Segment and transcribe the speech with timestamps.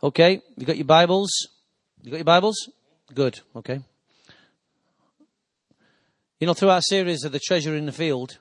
[0.00, 1.48] Okay, you got your Bibles?
[2.04, 2.70] You got your Bibles?
[3.12, 3.80] Good, okay.
[6.38, 8.38] You know, through our series of the treasure in the field,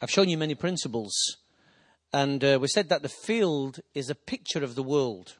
[0.00, 1.12] I've shown you many principles.
[2.10, 5.36] And uh, we said that the field is a picture of the world.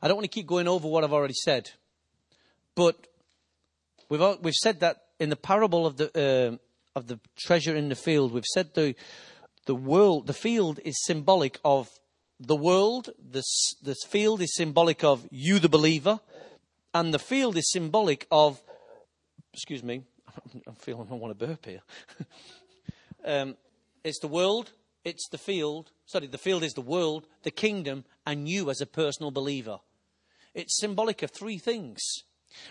[0.00, 1.72] I don't want to keep going over what I've already said,
[2.74, 3.06] but
[4.08, 6.08] we've, we've said that in the parable of the,
[6.54, 8.94] uh, of the treasure in the field, we've said the,
[9.66, 11.90] the world, the field is symbolic of
[12.40, 16.20] the world, this, this field is symbolic of you, the believer,
[16.92, 18.60] and the field is symbolic of,
[19.52, 20.02] excuse me,
[20.66, 21.82] I'm feeling I want to burp here.
[23.24, 23.56] um,
[24.02, 24.72] it's the world,
[25.04, 28.86] it's the field, sorry, the field is the world, the kingdom, and you as a
[28.86, 29.78] personal believer.
[30.54, 32.00] It's symbolic of three things.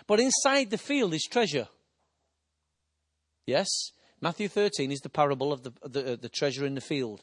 [0.06, 1.68] But inside the field is treasure.
[3.46, 3.68] Yes?
[4.20, 7.22] Matthew 13 is the parable of the, the, uh, the treasure in the field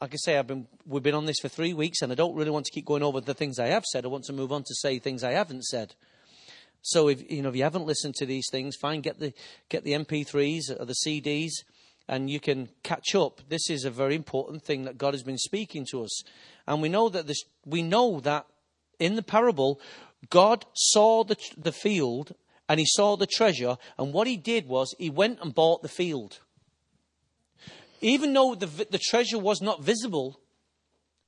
[0.00, 2.34] like I say, I've been, we've been on this for three weeks, and I don't
[2.34, 4.04] really want to keep going over the things I have said.
[4.04, 5.94] I want to move on to say things I haven't said.
[6.82, 9.34] So if you know if you haven't listened to these things, fine, get the
[9.68, 11.50] get the MP3s or the CDs,
[12.08, 13.42] and you can catch up.
[13.50, 16.22] This is a very important thing that God has been speaking to us,
[16.66, 17.42] and we know that this.
[17.66, 18.46] We know that
[18.98, 19.78] in the parable,
[20.30, 22.34] God saw the the field
[22.66, 25.88] and He saw the treasure, and what He did was He went and bought the
[25.88, 26.40] field.
[28.00, 30.40] Even though the, the treasure was not visible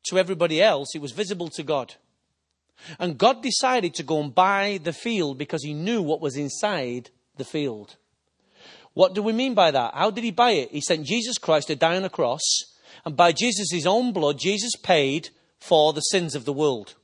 [0.05, 1.95] to everybody else, it was visible to God.
[2.99, 7.11] And God decided to go and buy the field because he knew what was inside
[7.37, 7.97] the field.
[8.95, 9.95] What do we mean by that?
[9.95, 10.71] How did he buy it?
[10.71, 12.43] He sent Jesus Christ to die on a cross,
[13.05, 16.95] and by Jesus' own blood, Jesus paid for the sins of the world.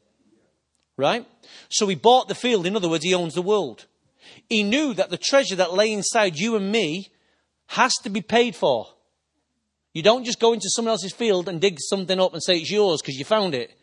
[0.97, 1.27] Right?
[1.69, 2.67] So he bought the field.
[2.67, 3.87] In other words, he owns the world.
[4.49, 7.09] He knew that the treasure that lay inside you and me
[7.69, 8.89] has to be paid for.
[9.99, 12.71] You don't just go into someone else's field and dig something up and say it's
[12.71, 13.77] yours because you found it.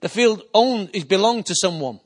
[0.00, 2.00] The field owned is belonged to someone.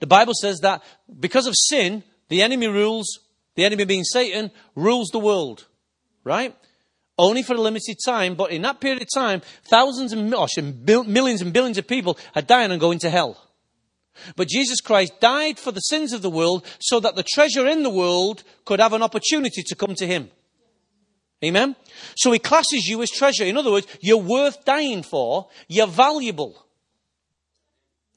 [0.00, 0.82] The Bible says that
[1.20, 3.18] because of sin, the enemy rules,
[3.54, 5.66] the enemy being Satan, rules the world.
[6.24, 6.56] Right?
[7.18, 10.46] Only for a limited time, but in that period of time, thousands and oh,
[11.02, 13.36] millions and billions of people are dying and going to hell.
[14.36, 17.82] But Jesus Christ died for the sins of the world so that the treasure in
[17.82, 20.30] the world could have an opportunity to come to him.
[21.42, 21.76] Amen?
[22.16, 23.44] So he classes you as treasure.
[23.44, 25.48] In other words, you're worth dying for.
[25.68, 26.64] You're valuable.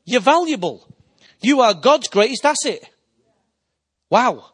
[0.06, 0.88] You're valuable.
[1.42, 2.90] You are God's greatest asset.
[4.10, 4.52] Wow.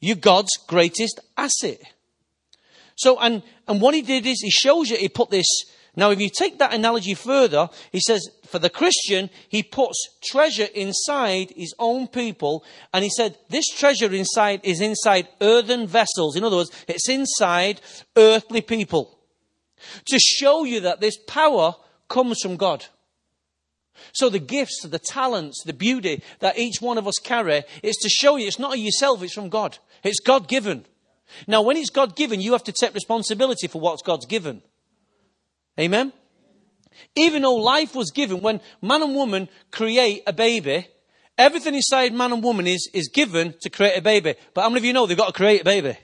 [0.00, 1.80] You're God's greatest asset.
[2.96, 5.46] So, and, and what he did is he shows you, he put this
[5.96, 10.68] now, if you take that analogy further, he says, for the Christian, he puts treasure
[10.74, 12.64] inside his own people.
[12.94, 16.36] And he said, this treasure inside is inside earthen vessels.
[16.36, 17.80] In other words, it's inside
[18.16, 19.18] earthly people.
[20.06, 21.74] To show you that this power
[22.08, 22.86] comes from God.
[24.12, 28.08] So the gifts, the talents, the beauty that each one of us carry is to
[28.08, 29.78] show you it's not yourself, it's from God.
[30.02, 30.86] It's God given.
[31.46, 34.62] Now, when it's God given, you have to take responsibility for what God's given.
[35.80, 36.12] Amen?
[37.16, 40.86] Even though life was given, when man and woman create a baby,
[41.38, 44.34] everything inside man and woman is, is given to create a baby.
[44.54, 45.96] But how many of you know they've got to create a baby?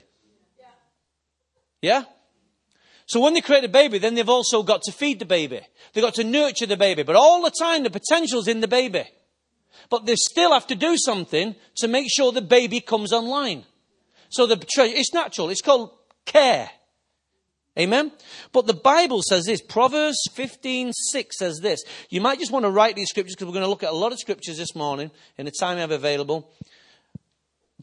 [1.81, 2.03] Yeah?
[3.05, 5.61] So when they create a baby, then they've also got to feed the baby.
[5.93, 7.03] They've got to nurture the baby.
[7.03, 9.05] But all the time, the potential's in the baby.
[9.89, 13.63] But they still have to do something to make sure the baby comes online.
[14.29, 15.49] So the, it's natural.
[15.49, 15.91] It's called
[16.25, 16.69] care.
[17.77, 18.11] Amen?
[18.51, 19.61] But the Bible says this.
[19.61, 21.83] Proverbs 15, 6 says this.
[22.09, 23.95] You might just want to write these scriptures because we're going to look at a
[23.95, 26.51] lot of scriptures this morning in the time I have available.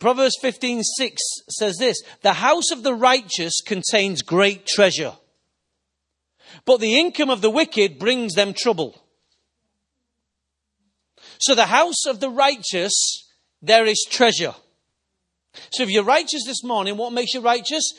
[0.00, 2.02] Proverbs 15, 6 says this.
[2.22, 5.12] The house of the righteous contains great treasure,
[6.64, 9.00] but the income of the wicked brings them trouble.
[11.38, 12.92] So the house of the righteous,
[13.62, 14.54] there is treasure.
[15.70, 17.92] So if you're righteous this morning, what makes you righteous?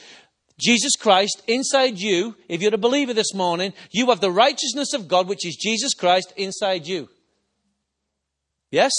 [0.57, 5.07] Jesus Christ inside you, if you're a believer this morning, you have the righteousness of
[5.07, 7.09] God, which is Jesus Christ inside you.
[8.72, 8.91] Yes?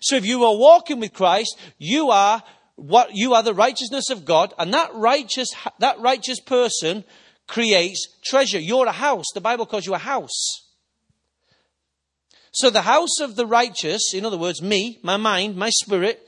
[0.00, 2.42] So if you are walking with Christ, you are
[2.76, 7.04] what you are the righteousness of God, and that righteous that righteous person
[7.46, 8.58] creates treasure.
[8.58, 9.26] You're a house.
[9.34, 10.62] The Bible calls you a house.
[12.52, 16.26] So the house of the righteous, in other words, me, my mind, my spirit,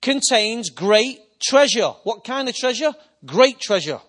[0.00, 1.88] contains great treasure.
[2.04, 2.92] What kind of treasure?
[3.24, 4.00] Great treasure.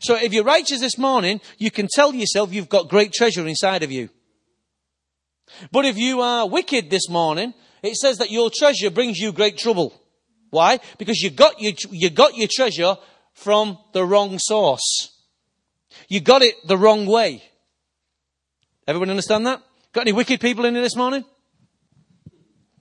[0.00, 3.82] So if you're righteous this morning, you can tell yourself you've got great treasure inside
[3.82, 4.08] of you.
[5.72, 9.58] But if you are wicked this morning, it says that your treasure brings you great
[9.58, 9.92] trouble.
[10.50, 10.80] Why?
[10.98, 12.96] Because you got your, you got your treasure
[13.34, 15.10] from the wrong source.
[16.08, 17.42] You got it the wrong way.
[18.86, 19.62] Everyone understand that?
[19.92, 21.24] Got any wicked people in here this morning?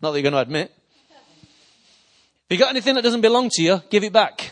[0.01, 0.72] Not that you're going to admit.
[2.50, 4.49] If you got anything that doesn't belong to you, give it back.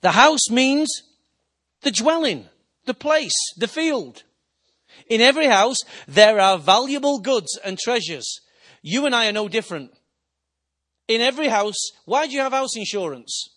[0.00, 1.02] The house means
[1.82, 2.46] the dwelling,
[2.86, 4.22] the place, the field.
[5.08, 8.40] In every house, there are valuable goods and treasures.
[8.82, 9.92] You and I are no different.
[11.08, 13.50] In every house, why do you have house insurance?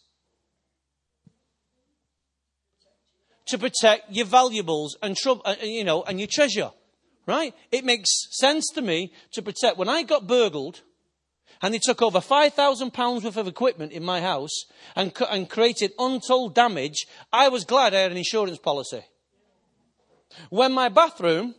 [3.47, 6.71] To protect your valuables and trouble, uh, you know, and your treasure,
[7.27, 7.53] right?
[7.71, 9.77] It makes sense to me to protect.
[9.77, 10.81] When I got burgled,
[11.61, 14.65] and they took over £5,000 worth of equipment in my house
[14.95, 19.03] and, and created untold damage, I was glad I had an insurance policy.
[20.49, 21.55] When my bathroom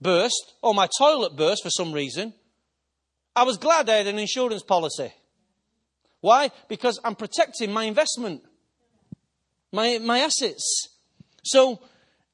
[0.00, 2.34] burst, or my toilet burst for some reason,
[3.36, 5.12] I was glad I had an insurance policy.
[6.20, 6.50] Why?
[6.68, 8.42] Because I'm protecting my investment,
[9.72, 10.88] my, my assets.
[11.44, 11.80] So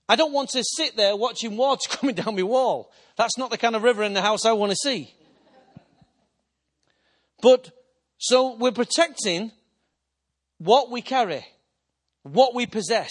[0.08, 2.92] I don't want to sit there watching water coming down my wall.
[3.16, 5.14] That's not the kind of river in the house I want to see.
[7.40, 7.70] But
[8.18, 9.52] so we're protecting
[10.58, 11.46] what we carry,
[12.22, 13.10] what we possess.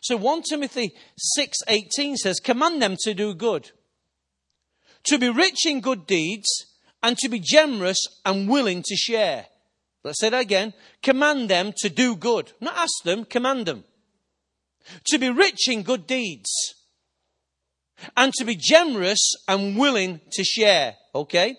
[0.00, 3.70] So 1 Timothy 6:18 says, "Command them to do good,
[5.04, 6.48] to be rich in good deeds,
[7.02, 9.48] and to be generous and willing to share."
[10.02, 10.74] Let's say that again.
[11.02, 12.52] Command them to do good.
[12.60, 13.84] Not ask them, command them.
[15.06, 16.50] To be rich in good deeds.
[18.14, 20.98] And to be generous and willing to share.
[21.14, 21.56] Okay?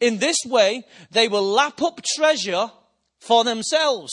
[0.00, 2.70] In this way, they will lap up treasure
[3.20, 4.12] for themselves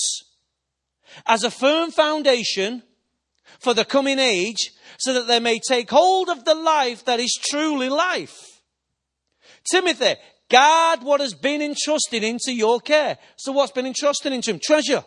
[1.25, 2.83] as a firm foundation
[3.59, 7.37] for the coming age so that they may take hold of the life that is
[7.49, 8.61] truly life.
[9.69, 10.15] Timothy,
[10.49, 13.17] guard what has been entrusted into your care.
[13.35, 14.59] So what's been entrusted into him?
[14.63, 15.03] Treasure.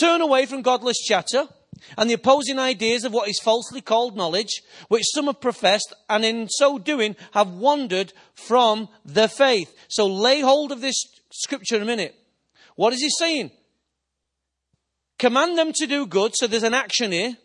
[0.00, 1.48] Turn away from godless chatter
[1.96, 6.24] and the opposing ideas of what is falsely called knowledge, which some have professed, and
[6.24, 9.74] in so doing have wandered from the faith.
[9.88, 10.96] So lay hold of this
[11.30, 12.14] scripture in a minute.
[12.74, 13.50] What is he saying?
[15.18, 17.36] Command them to do good, so there's an action here.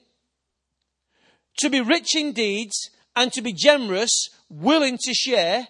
[1.58, 5.68] To be rich in deeds and to be generous, willing to share.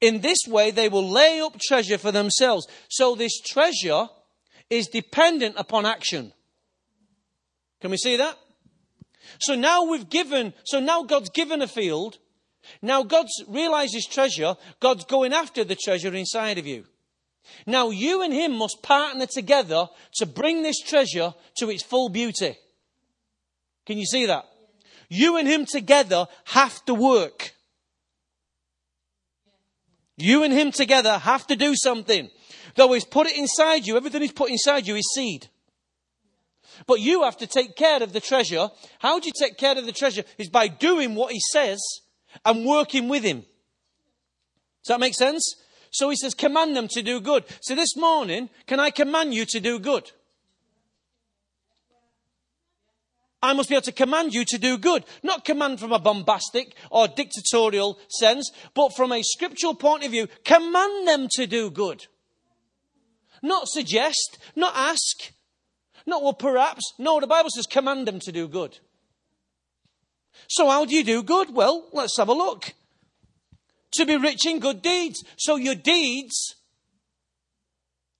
[0.00, 2.66] In this way, they will lay up treasure for themselves.
[2.88, 4.08] So this treasure
[4.70, 6.32] is dependent upon action.
[7.82, 8.38] Can we see that?
[9.40, 12.18] So now we've given, so now God's given a field.
[12.80, 14.54] Now God's realized his treasure.
[14.78, 16.84] God's going after the treasure inside of you.
[17.66, 22.56] Now you and him must partner together to bring this treasure to its full beauty.
[23.84, 24.44] Can you see that?
[25.08, 27.52] You and him together have to work.
[30.16, 32.30] You and him together have to do something.
[32.76, 35.48] Though he's put it inside you, everything he's put inside you is seed.
[36.86, 38.70] But you have to take care of the treasure.
[38.98, 40.24] How do you take care of the treasure?
[40.38, 41.80] Is by doing what he says
[42.44, 43.44] and working with him.
[44.82, 45.56] Does that make sense?
[45.90, 47.44] So he says, command them to do good.
[47.60, 50.10] So this morning, can I command you to do good?
[53.42, 55.04] I must be able to command you to do good.
[55.22, 60.28] Not command from a bombastic or dictatorial sense, but from a scriptural point of view,
[60.44, 62.06] command them to do good.
[63.42, 65.32] Not suggest, not ask,
[66.06, 66.92] no, well, perhaps.
[66.98, 68.78] No, the Bible says command them to do good.
[70.48, 71.54] So, how do you do good?
[71.54, 72.72] Well, let's have a look.
[73.94, 75.22] To be rich in good deeds.
[75.36, 76.56] So, your deeds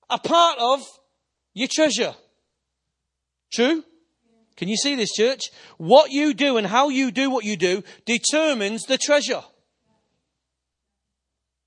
[0.09, 0.81] are part of
[1.53, 2.15] your treasure.
[3.51, 3.83] True?
[4.55, 5.49] Can you see this, church?
[5.77, 9.43] What you do and how you do what you do determines the treasure.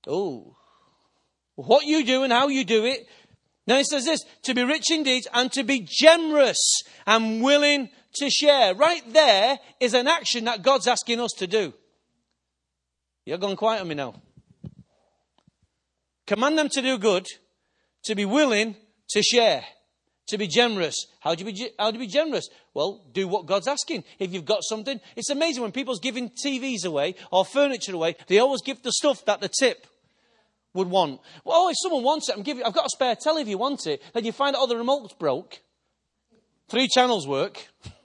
[0.07, 0.55] Oh.
[1.55, 3.07] What you do and how you do it
[3.67, 7.89] now he says this, to be rich in deeds and to be generous and willing
[8.15, 8.73] to share.
[8.73, 11.73] Right there is an action that God's asking us to do.
[13.25, 14.21] You're going quiet on me now.
[16.25, 17.27] Command them to do good,
[18.05, 18.75] to be willing
[19.09, 19.63] to share,
[20.27, 20.95] to be generous.
[21.19, 22.47] How do you be, how do you be generous?
[22.73, 24.05] Well, do what God's asking.
[24.17, 28.39] If you've got something, it's amazing when people's giving TVs away or furniture away, they
[28.39, 29.87] always give the stuff that the tip
[30.73, 31.21] would want.
[31.43, 33.87] Well, if someone wants it, I'm giving, I've got a spare telly if you want
[33.87, 34.01] it.
[34.13, 35.59] Then you find out, oh, the remote's broke.
[36.69, 37.67] Three channels work.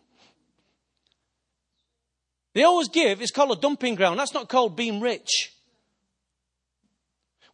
[2.55, 4.19] They always give, it's called a dumping ground.
[4.19, 5.55] That's not called being rich.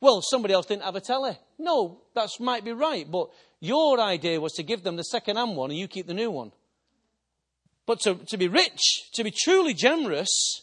[0.00, 1.38] Well, somebody else didn't have a telly.
[1.59, 5.57] No, that might be right, but your idea was to give them the second hand
[5.57, 6.53] one and you keep the new one.
[7.87, 10.62] But to, to be rich, to be truly generous,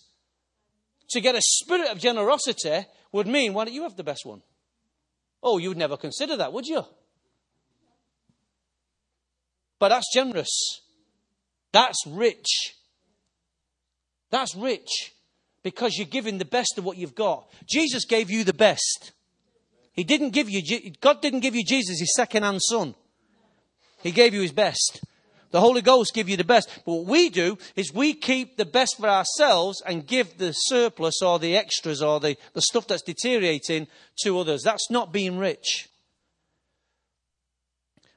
[1.09, 4.41] to get a spirit of generosity, would mean, why don't you have the best one?
[5.41, 6.83] Oh, you would never consider that, would you?
[9.79, 10.81] But that's generous.
[11.71, 12.75] That's rich.
[14.31, 15.13] That's rich.
[15.65, 17.49] because you're giving the best of what you've got.
[17.67, 19.13] Jesus gave you the best.
[19.93, 20.61] He didn't give you,
[21.01, 22.93] God didn't give you Jesus, his second hand son.
[24.03, 25.03] He gave you his best.
[25.51, 26.69] The Holy Ghost give you the best.
[26.85, 31.21] But what we do is we keep the best for ourselves and give the surplus
[31.21, 33.87] or the extras or the, the stuff that's deteriorating
[34.23, 34.63] to others.
[34.63, 35.89] That's not being rich.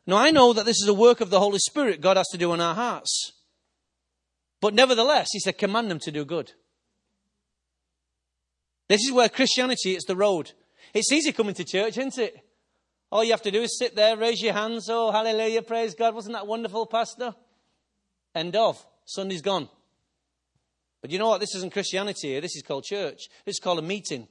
[0.06, 2.38] Now, I know that this is a work of the Holy Spirit God has to
[2.38, 3.32] do in our hearts.
[4.60, 6.52] But nevertheless, He said, command them to do good.
[8.88, 10.52] This is where Christianity is the road.
[10.94, 12.42] It's easy coming to church, isn't it?
[13.10, 14.88] All you have to do is sit there, raise your hands.
[14.90, 16.14] Oh, hallelujah, praise God.
[16.14, 17.34] Wasn't that wonderful, Pastor?
[18.34, 18.84] End of.
[19.06, 19.68] Sunday's gone.
[21.00, 21.40] But you know what?
[21.40, 22.40] This isn't Christianity here.
[22.40, 23.28] This is called church.
[23.44, 24.28] This is called a meeting.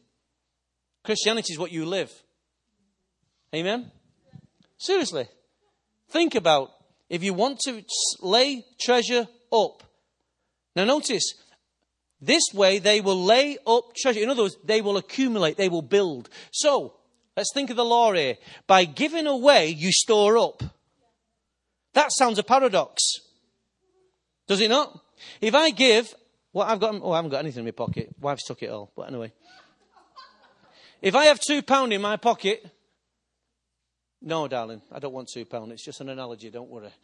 [1.04, 2.12] Christianity is what you live.
[3.56, 3.92] Amen?
[4.78, 5.28] Seriously.
[6.10, 6.72] Think about
[7.10, 7.84] if you want to
[8.22, 9.84] lay treasure up.
[10.76, 11.34] Now, notice,
[12.22, 14.20] this way they will lay up treasure.
[14.20, 16.30] In other words, they will accumulate, they will build.
[16.52, 16.97] So,
[17.38, 18.38] let's think of the law here.
[18.66, 20.64] By giving away, you store up.
[21.94, 23.02] That sounds a paradox.
[24.48, 25.00] Does it not?
[25.40, 26.14] If I give,
[26.52, 28.10] what I've got, oh, I haven't got anything in my pocket.
[28.20, 28.92] Wife's took it all.
[28.96, 29.32] But anyway.
[31.02, 32.66] If I have two pound in my pocket,
[34.22, 35.72] no, darling, I don't want two pound.
[35.72, 36.50] It's just an analogy.
[36.50, 36.90] Don't worry.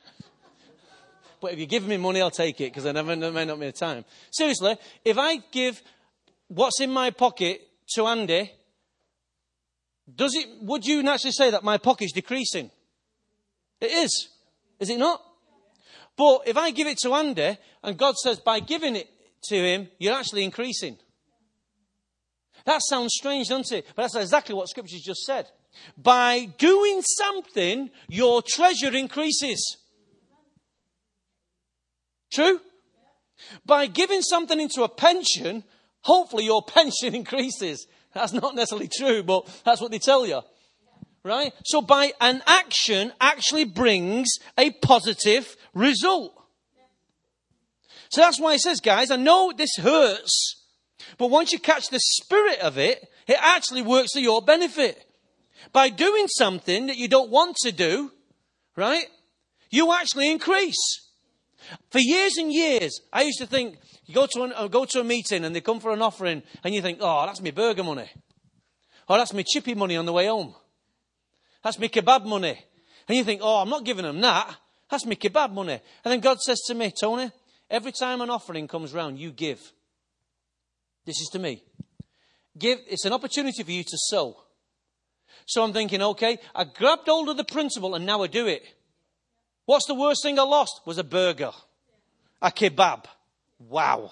[1.39, 3.73] But if you give me money, I'll take it because I never may not have
[3.73, 4.05] time.
[4.31, 5.81] Seriously, if I give
[6.47, 8.49] what's in my pocket to Andy,
[10.13, 10.47] does it?
[10.61, 12.71] Would you naturally say that my pocket's decreasing?
[13.79, 14.29] It is,
[14.79, 15.21] is it not?
[16.15, 19.09] But if I give it to Andy, and God says by giving it
[19.45, 20.97] to him, you're actually increasing.
[22.65, 23.85] That sounds strange, doesn't it?
[23.95, 25.49] But that's exactly what Scripture's just said.
[25.97, 29.77] By doing something, your treasure increases.
[32.31, 32.61] True?
[33.65, 35.63] By giving something into a pension,
[36.01, 37.85] hopefully your pension increases.
[38.13, 40.41] That's not necessarily true, but that's what they tell you.
[41.23, 41.53] Right?
[41.65, 46.33] So by an action actually brings a positive result.
[48.09, 50.65] So that's why he says, guys, I know this hurts,
[51.17, 55.03] but once you catch the spirit of it, it actually works to your benefit.
[55.71, 58.11] By doing something that you don't want to do,
[58.75, 59.07] right,
[59.71, 61.09] you actually increase.
[61.89, 64.99] For years and years, I used to think, you go to, an, uh, go to
[64.99, 67.83] a meeting and they come for an offering, and you think, oh, that's my burger
[67.83, 68.09] money.
[69.07, 70.53] Or that's my chippy money on the way home.
[71.63, 72.59] That's my kebab money.
[73.07, 74.55] And you think, oh, I'm not giving them that.
[74.89, 75.79] That's my kebab money.
[76.03, 77.31] And then God says to me, Tony,
[77.69, 79.59] every time an offering comes round, you give.
[81.05, 81.63] This is to me.
[82.57, 84.37] Give, it's an opportunity for you to sow.
[85.45, 88.63] So I'm thinking, okay, I grabbed hold of the principle and now I do it.
[89.65, 90.81] What's the worst thing I lost?
[90.85, 91.51] Was a burger.
[92.41, 93.05] A kebab.
[93.69, 94.11] Wow.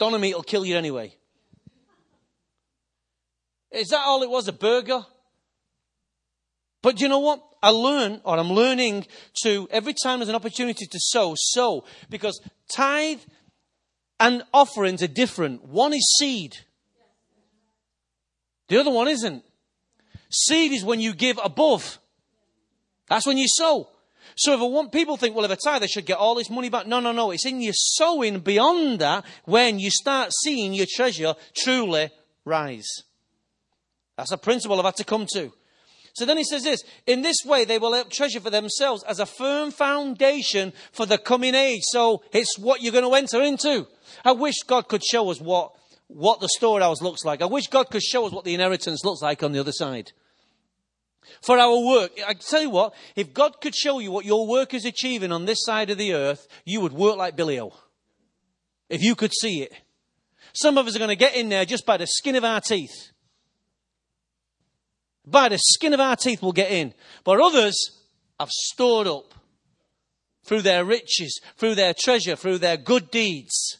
[0.00, 1.14] Meat will kill you anyway.
[3.70, 4.48] Is that all it was?
[4.48, 5.04] A burger?
[6.82, 7.42] But you know what?
[7.62, 9.06] I learn, or I'm learning
[9.42, 11.84] to, every time there's an opportunity to sow, sow.
[12.08, 13.20] Because tithe
[14.20, 15.64] and offerings are different.
[15.64, 16.58] One is seed.
[18.68, 19.42] The other one isn't.
[20.30, 21.98] Seed is when you give above.
[23.08, 23.88] That's when you sow.
[24.36, 26.68] So if want people think, well, if I tithe, I should get all this money
[26.68, 26.86] back.
[26.86, 27.30] No, no, no.
[27.30, 32.10] It's in your sowing beyond that when you start seeing your treasure truly
[32.44, 33.02] rise.
[34.18, 35.52] That's a principle I've had to come to.
[36.12, 39.20] So then he says this In this way, they will have treasure for themselves as
[39.20, 41.82] a firm foundation for the coming age.
[41.84, 43.86] So it's what you're going to enter into.
[44.22, 45.72] I wish God could show us what,
[46.08, 47.40] what the storehouse looks like.
[47.40, 50.12] I wish God could show us what the inheritance looks like on the other side
[51.40, 52.12] for our work.
[52.26, 55.44] I tell you what, if God could show you what your work is achieving on
[55.44, 57.72] this side of the earth, you would work like Billy O.
[58.88, 59.72] If you could see it.
[60.52, 62.60] Some of us are going to get in there just by the skin of our
[62.60, 63.10] teeth.
[65.26, 66.94] By the skin of our teeth, we'll get in.
[67.24, 67.76] But others
[68.38, 69.34] have stored up
[70.44, 73.78] through their riches, through their treasure, through their good deeds.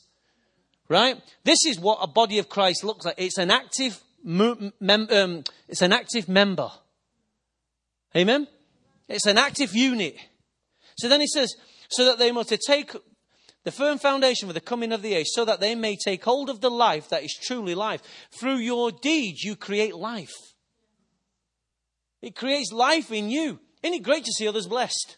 [0.88, 1.20] Right?
[1.44, 3.14] This is what a body of Christ looks like.
[3.18, 6.70] It's an active, mem- um, it's an active member.
[8.16, 8.48] Amen?
[9.08, 10.16] It's an active unit.
[10.98, 11.54] So then he says,
[11.90, 12.92] so that they must take
[13.64, 16.48] the firm foundation for the coming of the age, so that they may take hold
[16.48, 18.00] of the life that is truly life.
[18.38, 20.32] Through your deeds, you create life.
[22.22, 23.60] It creates life in you.
[23.82, 25.16] Isn't it great to see others blessed?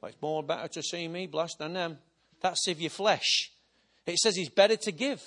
[0.00, 1.98] Well, it's more better to see me blessed than them.
[2.40, 3.50] That's if your flesh.
[4.06, 5.22] It says it's better to give.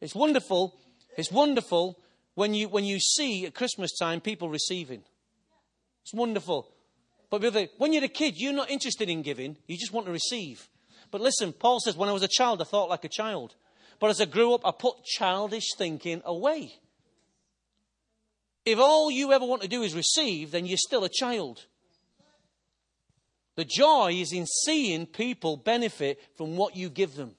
[0.00, 0.80] It's wonderful.
[1.16, 1.98] It's wonderful
[2.34, 5.02] when you, when you see at Christmas time people receiving.
[6.02, 6.68] It's wonderful.
[7.30, 7.42] But
[7.78, 10.68] when you're a kid, you're not interested in giving, you just want to receive.
[11.10, 13.54] But listen, Paul says, when I was a child, I thought like a child.
[13.98, 16.74] But as I grew up, I put childish thinking away.
[18.64, 21.66] If all you ever want to do is receive, then you're still a child.
[23.56, 27.34] The joy is in seeing people benefit from what you give them.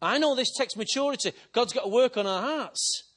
[0.00, 1.32] I know this takes maturity.
[1.52, 3.07] God's got to work on our hearts.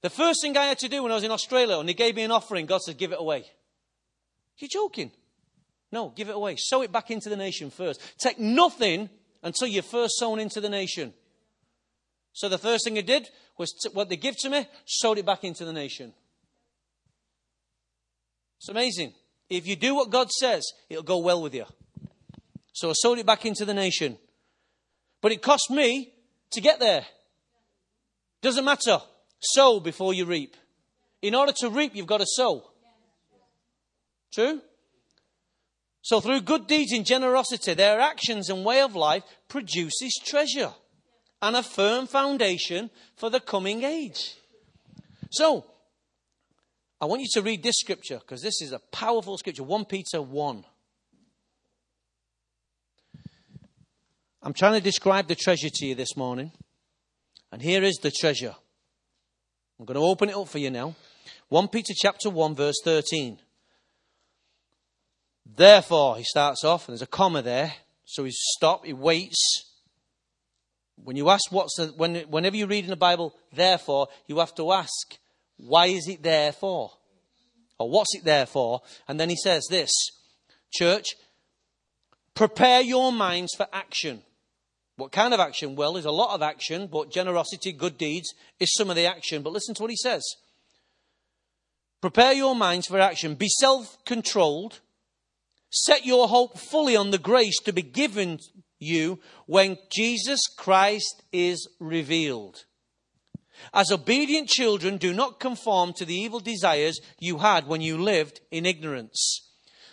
[0.00, 2.14] The first thing I had to do when I was in Australia, and they gave
[2.14, 3.44] me an offering, God said, give it away.
[4.58, 5.10] You're joking.
[5.90, 6.56] No, give it away.
[6.56, 8.00] Sow it back into the nation first.
[8.18, 9.08] Take nothing
[9.42, 11.14] until you're first sown into the nation.
[12.32, 15.26] So the first thing I did was t- what they give to me, sowed it
[15.26, 16.12] back into the nation.
[18.58, 19.14] It's amazing.
[19.48, 21.64] If you do what God says, it'll go well with you.
[22.72, 24.18] So I sowed it back into the nation.
[25.20, 26.12] But it cost me
[26.52, 27.04] to get there.
[28.42, 28.98] Doesn't matter.
[29.40, 30.56] Sow before you reap.
[31.22, 32.64] In order to reap, you've got to sow.
[34.32, 34.60] True?
[36.02, 40.72] So through good deeds and generosity, their actions and way of life produces treasure
[41.42, 44.36] and a firm foundation for the coming age.
[45.30, 45.64] So,
[47.00, 50.20] I want you to read this scripture because this is a powerful scripture 1 Peter
[50.20, 50.64] 1.
[54.42, 56.52] I'm trying to describe the treasure to you this morning.
[57.52, 58.54] And here is the treasure.
[59.78, 60.94] I'm going to open it up for you now.
[61.48, 63.38] 1 Peter chapter 1 verse 13.
[65.56, 67.72] Therefore, he starts off, and there's a comma there.
[68.04, 69.64] So he stops, he waits.
[70.96, 74.54] When you ask what's the, when, whenever you read in the Bible, therefore, you have
[74.56, 75.18] to ask,
[75.56, 76.90] why is it there for?
[77.78, 78.82] Or what's it there for?
[79.06, 79.90] And then he says this,
[80.72, 81.16] church,
[82.34, 84.22] prepare your minds for action.
[84.98, 85.76] What kind of action?
[85.76, 89.42] Well, there's a lot of action, but generosity, good deeds is some of the action.
[89.42, 90.24] But listen to what he says.
[92.00, 93.36] Prepare your minds for action.
[93.36, 94.80] Be self controlled.
[95.70, 98.40] Set your hope fully on the grace to be given
[98.80, 102.64] you when Jesus Christ is revealed.
[103.72, 108.40] As obedient children, do not conform to the evil desires you had when you lived
[108.50, 109.47] in ignorance.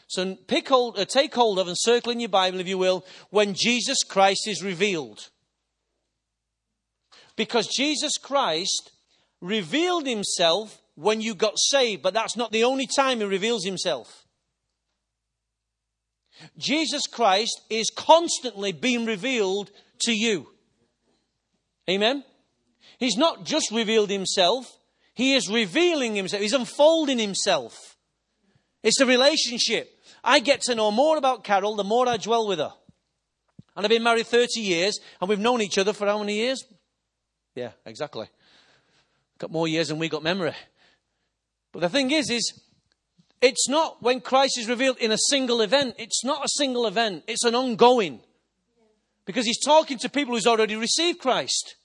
[0.08, 3.06] So pick hold, uh, take hold of and circle in your Bible, if you will,
[3.32, 5.30] when Jesus Christ is revealed.
[7.36, 8.92] Because Jesus Christ
[9.42, 14.26] revealed himself when you got saved, but that's not the only time he reveals himself.
[16.58, 20.48] Jesus Christ is constantly being revealed to you.
[21.90, 22.24] Amen?
[22.98, 24.78] He's not just revealed himself,
[25.14, 27.98] he is revealing himself, he's unfolding himself.
[28.84, 29.95] It's a relationship.
[30.26, 32.74] I get to know more about Carol the more I dwell with her.
[33.76, 36.64] And I've been married 30 years, and we've known each other for how many years?
[37.56, 38.28] Yeah, exactly.
[39.38, 40.54] Got more years than we got memory.
[41.72, 42.62] But the thing is, is
[43.42, 45.96] it's not when Christ is revealed in a single event.
[45.98, 47.24] It's not a single event.
[47.28, 48.22] It's an ongoing.
[49.26, 51.76] Because he's talking to people who's already received Christ.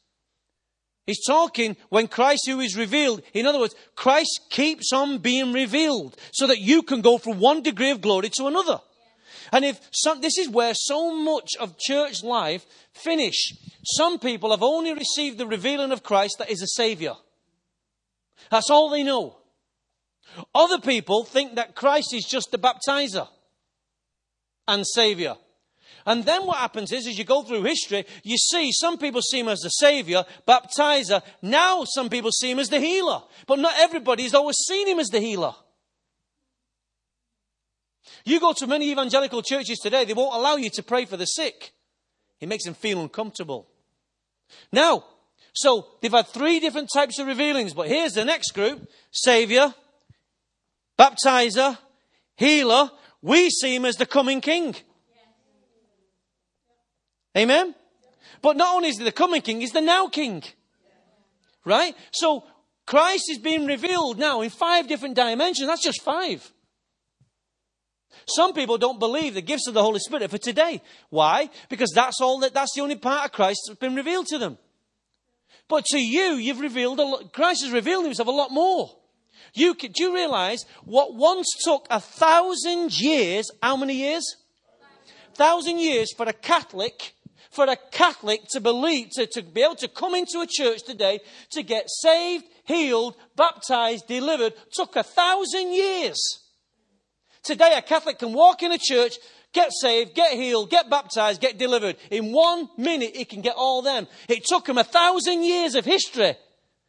[1.11, 3.23] He's talking when Christ who is revealed.
[3.35, 7.65] In other words, Christ keeps on being revealed so that you can go from one
[7.65, 8.81] degree of glory to another.
[9.51, 13.55] And if some, this is where so much of church life finish.
[13.85, 17.15] Some people have only received the revealing of Christ that is a savior.
[18.49, 19.37] That's all they know.
[20.55, 23.27] Other people think that Christ is just the baptizer
[24.69, 25.35] and savior.
[26.11, 29.39] And then what happens is, as you go through history, you see some people see
[29.39, 31.23] him as the savior, baptizer.
[31.41, 33.23] Now some people see him as the healer.
[33.47, 35.55] But not everybody has always seen him as the healer.
[38.25, 41.27] You go to many evangelical churches today, they won't allow you to pray for the
[41.27, 41.71] sick.
[42.41, 43.69] It makes them feel uncomfortable.
[44.73, 45.05] Now,
[45.53, 49.73] so they've had three different types of revealings, but here's the next group Savior,
[50.99, 51.79] Baptizer,
[52.35, 52.91] Healer.
[53.23, 54.75] We see him as the coming King.
[57.41, 57.75] Amen?
[58.43, 60.43] But not only is he the coming king, he's the now king.
[61.65, 61.95] Right?
[62.11, 62.45] So
[62.87, 65.67] Christ is being revealed now in five different dimensions.
[65.67, 66.53] That's just five.
[68.27, 70.83] Some people don't believe the gifts of the Holy Spirit for today.
[71.09, 71.51] Why?
[71.69, 74.59] Because that's all that, that's the only part of Christ that's been revealed to them.
[75.69, 78.91] But to you, you've revealed lot, Christ has revealed himself a lot more.
[79.55, 84.37] You, do you realize what once took a thousand years, how many years?
[85.35, 87.15] Thousand years for a Catholic
[87.51, 91.21] for a Catholic to believe, to, to be able to come into a church today
[91.51, 96.19] to get saved, healed, baptized, delivered, took a thousand years.
[97.43, 99.15] Today, a Catholic can walk in a church,
[99.53, 101.97] get saved, get healed, get baptized, get delivered.
[102.11, 104.07] In one minute, he can get all them.
[104.29, 106.37] It took him a thousand years of history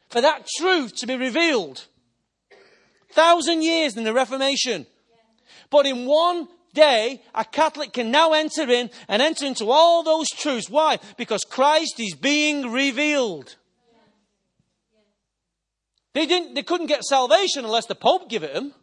[0.10, 1.86] for that truth to be revealed.
[3.10, 4.86] Thousand years in the Reformation.
[5.70, 10.28] But in one day, a Catholic can now enter in and enter into all those
[10.30, 10.70] truths.
[10.70, 11.00] Why?
[11.18, 13.56] Because Christ is being revealed.
[16.14, 18.74] They, didn't, they couldn't get salvation unless the Pope gave it them.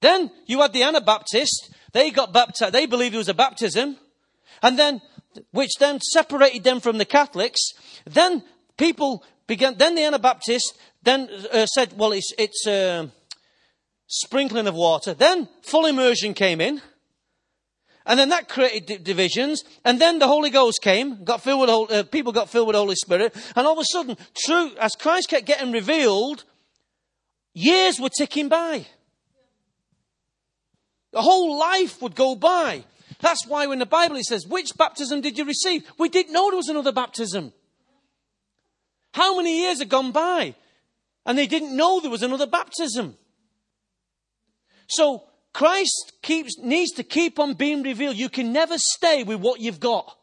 [0.00, 1.70] Then you had the Anabaptists.
[1.92, 2.72] They got baptized.
[2.72, 3.96] They believed it was a baptism.
[4.62, 5.02] And then,
[5.50, 7.60] which then separated them from the Catholics.
[8.06, 8.42] Then
[8.78, 10.72] people began, then the Anabaptists
[11.02, 13.08] then uh, said, well, it's, it's uh,
[14.10, 15.14] sprinkling of water.
[15.14, 16.82] Then full immersion came in.
[18.04, 19.62] And then that created divisions.
[19.84, 22.80] And then the Holy Ghost came, got filled with, uh, people got filled with the
[22.80, 23.34] Holy Spirit.
[23.54, 26.44] And all of a sudden, true, as Christ kept getting revealed,
[27.54, 28.84] years were ticking by.
[31.12, 32.84] The whole life would go by.
[33.20, 35.88] That's why when the Bible it says, which baptism did you receive?
[35.98, 37.52] We didn't know there was another baptism.
[39.12, 40.54] How many years had gone by?
[41.26, 43.16] And they didn't know there was another baptism.
[44.90, 48.16] So Christ keeps, needs to keep on being revealed.
[48.16, 50.16] You can never stay with what you've got.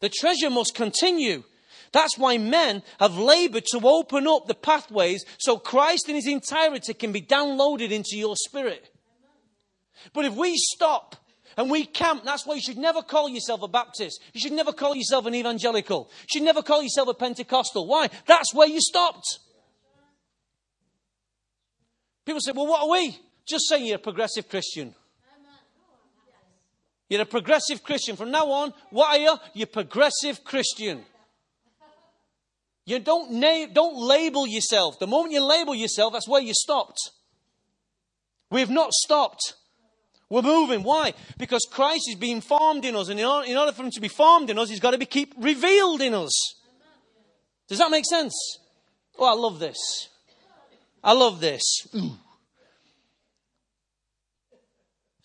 [0.00, 1.44] The treasure must continue.
[1.92, 6.92] That's why men have labored to open up the pathways so Christ in his entirety
[6.92, 8.90] can be downloaded into your spirit.
[10.12, 11.16] But if we stop
[11.56, 14.20] and we camp, that's why you should never call yourself a Baptist.
[14.32, 16.10] You should never call yourself an evangelical.
[16.22, 17.86] You should never call yourself a Pentecostal.
[17.86, 18.10] Why?
[18.26, 19.38] That's where you stopped.
[22.24, 23.18] People say, well, what are we?
[23.46, 24.94] Just saying you're a progressive Christian.
[27.08, 28.16] You're a progressive Christian.
[28.16, 29.36] From now on, what are you?
[29.52, 31.02] You're a progressive Christian.
[32.86, 34.98] You don't, na- don't label yourself.
[34.98, 37.10] The moment you label yourself, that's where you stopped.
[38.50, 39.54] We've not stopped.
[40.30, 40.82] We're moving.
[40.82, 41.14] Why?
[41.38, 43.08] Because Christ is being formed in us.
[43.08, 44.98] And in order, in order for him to be formed in us, he's got to
[44.98, 46.32] be keep revealed in us.
[47.68, 48.34] Does that make sense?
[49.18, 50.08] Oh, I love this.
[51.04, 51.86] I love this.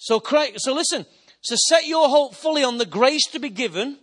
[0.02, 0.22] So,
[0.58, 1.06] so listen.
[1.42, 3.98] So set your hope fully on the grace to be given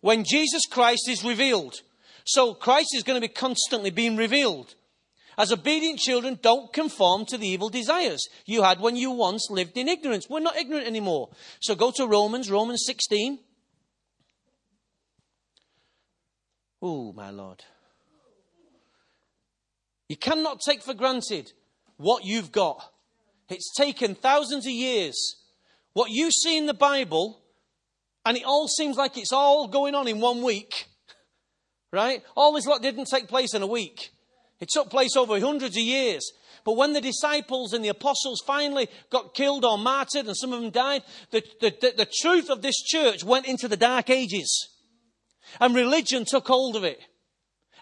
[0.00, 1.82] when Jesus Christ is revealed.
[2.24, 4.74] So Christ is going to be constantly being revealed.
[5.38, 9.76] As obedient children, don't conform to the evil desires you had when you once lived
[9.76, 10.28] in ignorance.
[10.28, 11.30] We're not ignorant anymore.
[11.60, 13.38] So go to Romans, Romans 16.
[16.82, 17.64] Oh, my Lord.
[20.10, 21.52] You cannot take for granted
[21.96, 22.82] what you've got.
[23.48, 25.36] It's taken thousands of years.
[25.92, 27.40] What you see in the Bible,
[28.26, 30.88] and it all seems like it's all going on in one week,
[31.92, 32.24] right?
[32.36, 34.10] All this lot didn't take place in a week.
[34.58, 36.28] It took place over hundreds of years.
[36.64, 40.60] But when the disciples and the apostles finally got killed or martyred, and some of
[40.60, 44.70] them died, the, the, the, the truth of this church went into the dark ages.
[45.60, 46.98] And religion took hold of it.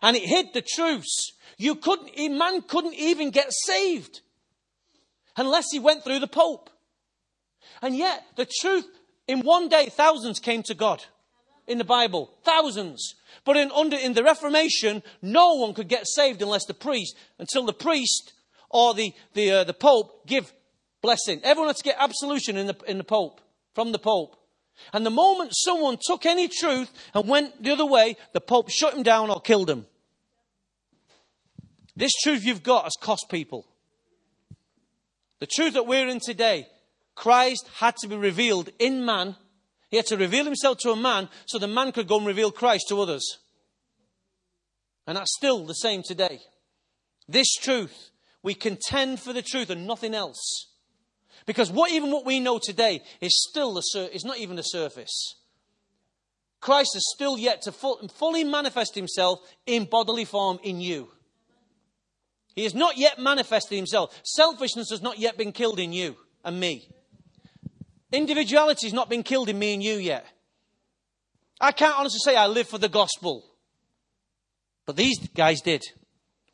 [0.03, 1.33] And it hid the truths.
[1.59, 4.21] You couldn't, man couldn't even get saved
[5.37, 6.71] unless he went through the Pope.
[7.83, 8.87] And yet, the truth,
[9.27, 11.05] in one day, thousands came to God
[11.66, 12.31] in the Bible.
[12.44, 13.14] Thousands.
[13.44, 17.66] But in, under, in the Reformation, no one could get saved unless the priest, until
[17.66, 18.33] the priest
[18.71, 20.53] or the, the, uh, the Pope give
[21.03, 21.40] blessing.
[21.42, 23.40] Everyone had to get absolution in the, in the Pope,
[23.75, 24.37] from the Pope.
[24.92, 28.94] And the moment someone took any truth and went the other way, the Pope shut
[28.94, 29.87] him down or killed him.
[31.98, 33.66] This truth you've got has cost people.
[35.40, 36.66] The truth that we're in today,
[37.14, 39.37] Christ had to be revealed in man
[39.88, 42.50] he had to reveal himself to a man so the man could go and reveal
[42.50, 43.38] Christ to others.
[45.06, 46.40] And that's still the same today.
[47.26, 48.11] This truth,
[48.42, 50.66] we contend for the truth and nothing else.
[51.46, 54.62] Because what even what we know today is still the sur- is not even the
[54.62, 55.37] surface.
[56.61, 61.11] Christ has still yet to full, fully manifest himself in bodily form in you.
[62.59, 64.21] He has not yet manifested himself.
[64.25, 66.88] Selfishness has not yet been killed in you and me.
[68.11, 70.27] Individuality has not been killed in me and you yet.
[71.61, 73.44] I can't honestly say I live for the gospel.
[74.87, 75.85] But these guys did.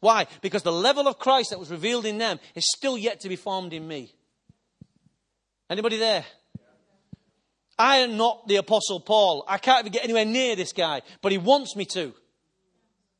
[0.01, 0.27] Why?
[0.43, 3.37] Because the level of Christ that was revealed in them is still yet to be
[3.37, 4.13] formed in me.
[5.71, 6.27] Anybody there?
[7.79, 9.47] I am not the apostle Paul.
[9.49, 12.13] I can't even get anywhere near this guy, but he wants me to.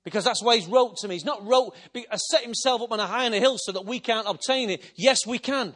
[0.05, 1.15] Because that's why he's wrote to me.
[1.15, 3.87] He's not wrote, uh, set himself up on a high on a hill so that
[3.87, 4.83] we can't obtain it.
[4.97, 5.75] Yes, we can.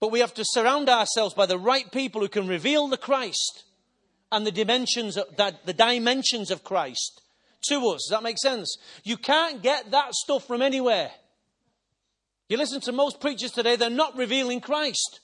[0.00, 3.64] But we have to surround ourselves by the right people who can reveal the Christ
[4.30, 7.22] and the dimensions of, that, the dimensions of Christ
[7.68, 8.06] to us.
[8.08, 8.76] Does that make sense?
[9.04, 11.10] You can't get that stuff from anywhere.
[12.48, 15.20] You listen to most preachers today, they're not revealing Christ.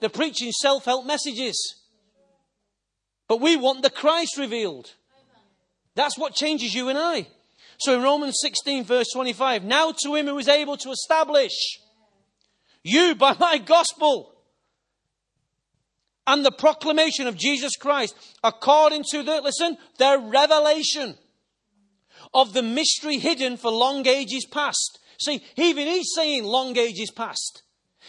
[0.00, 1.82] They're preaching self help messages.
[3.28, 4.92] But we want the Christ revealed.
[5.96, 7.26] That's what changes you and I.
[7.78, 11.80] So in Romans 16, verse 25, now to him who is able to establish
[12.84, 14.32] you by my gospel
[16.26, 21.16] and the proclamation of Jesus Christ according to the, listen, the revelation
[22.32, 24.98] of the mystery hidden for long ages past.
[25.18, 27.62] See, even he's saying long ages past.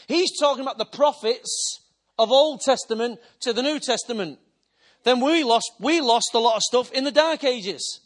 [0.08, 1.82] He's talking about the prophets
[2.20, 4.40] of Old Testament to the New Testament.
[5.04, 8.02] Then we lost, we lost a lot of stuff in the Dark Ages.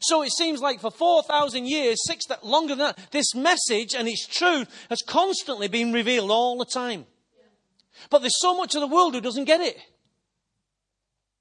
[0.00, 4.26] So it seems like for 4,000 years, six longer than that, this message and its
[4.26, 7.06] truth has constantly been revealed all the time.
[8.10, 9.78] But there's so much of the world who doesn't get it.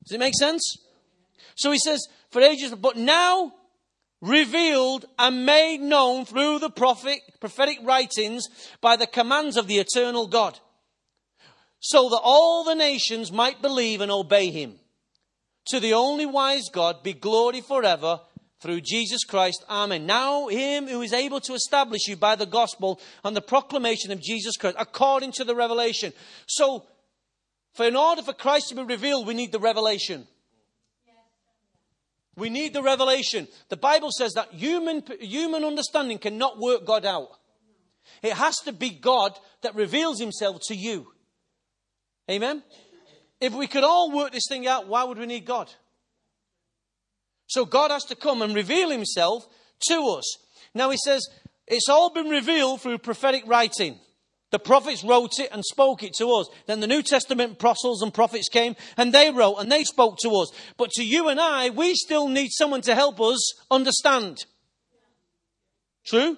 [0.03, 0.77] Does it make sense?
[1.55, 3.53] So he says, for ages, but now
[4.21, 8.47] revealed and made known through the prophet, prophetic writings
[8.79, 10.59] by the commands of the eternal God,
[11.79, 14.79] so that all the nations might believe and obey him.
[15.67, 18.19] To the only wise God be glory forever
[18.59, 19.63] through Jesus Christ.
[19.69, 20.05] Amen.
[20.05, 24.21] Now, him who is able to establish you by the gospel and the proclamation of
[24.21, 26.13] Jesus Christ, according to the revelation.
[26.47, 26.85] So,
[27.73, 30.27] for in order for Christ to be revealed, we need the revelation.
[32.35, 33.47] We need the revelation.
[33.69, 37.29] The Bible says that human, human understanding cannot work God out.
[38.21, 41.07] It has to be God that reveals himself to you.
[42.29, 42.63] Amen?
[43.43, 45.69] If we could all work this thing out, why would we need God?
[47.47, 49.45] So God has to come and reveal himself
[49.89, 50.37] to us.
[50.73, 51.27] Now he says,
[51.67, 53.99] it's all been revealed through prophetic writing.
[54.51, 56.47] The prophets wrote it and spoke it to us.
[56.67, 60.29] Then the New Testament apostles and prophets came and they wrote and they spoke to
[60.35, 60.49] us.
[60.77, 64.45] But to you and I, we still need someone to help us understand.
[66.05, 66.37] True?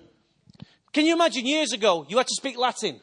[0.92, 3.00] Can you imagine years ago you had to speak Latin?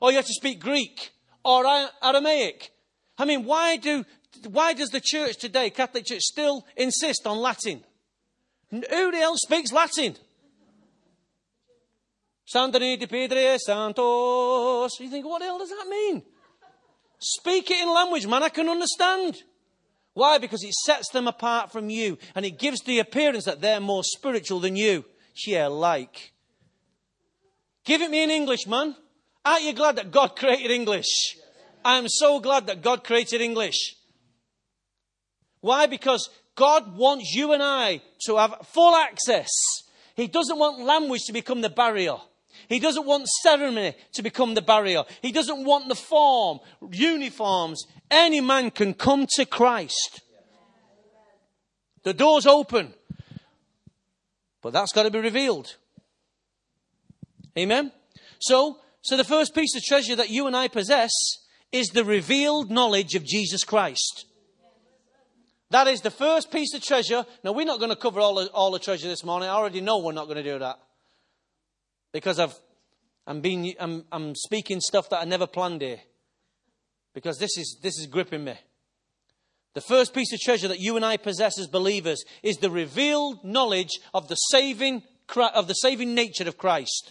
[0.00, 1.10] Or you had to speak Greek
[1.44, 1.64] or
[2.02, 2.72] Aramaic?
[3.18, 4.04] I mean, why do
[4.48, 7.84] why does the church today, Catholic Church, still insist on Latin?
[8.70, 10.16] Who else speaks Latin?
[12.52, 14.98] Santani di Pedre Santos.
[14.98, 16.22] You think, what the hell does that mean?
[17.18, 19.42] Speak it in language, man, I can understand.
[20.14, 20.38] Why?
[20.38, 24.04] Because it sets them apart from you and it gives the appearance that they're more
[24.04, 25.04] spiritual than you.
[25.46, 26.32] Yeah, like.
[27.84, 28.96] Give it me in English, man.
[29.44, 31.36] Aren't you glad that God created English?
[31.84, 33.96] I am so glad that God created English.
[35.60, 35.86] Why?
[35.86, 39.50] Because God wants you and I to have full access.
[40.14, 42.16] He doesn't want language to become the barrier.
[42.68, 45.02] He doesn't want ceremony to become the barrier.
[45.20, 47.86] He doesn't want the form, uniforms.
[48.10, 50.20] Any man can come to Christ.
[52.02, 52.94] The door's open.
[54.60, 55.76] But that's got to be revealed.
[57.58, 57.92] Amen?
[58.38, 61.10] So, so the first piece of treasure that you and I possess
[61.72, 64.26] is the revealed knowledge of Jesus Christ.
[65.70, 67.24] That is the first piece of treasure.
[67.42, 69.48] Now, we're not going to cover all the, all the treasure this morning.
[69.48, 70.78] I already know we're not going to do that.
[72.12, 72.54] Because I've,
[73.26, 76.00] I'm, being, I'm, I'm speaking stuff that I never planned here.
[77.14, 78.54] Because this is, this is gripping me.
[79.72, 83.42] The first piece of treasure that you and I possess as believers is the revealed
[83.42, 85.02] knowledge of the saving,
[85.54, 87.10] of the saving nature of Christ.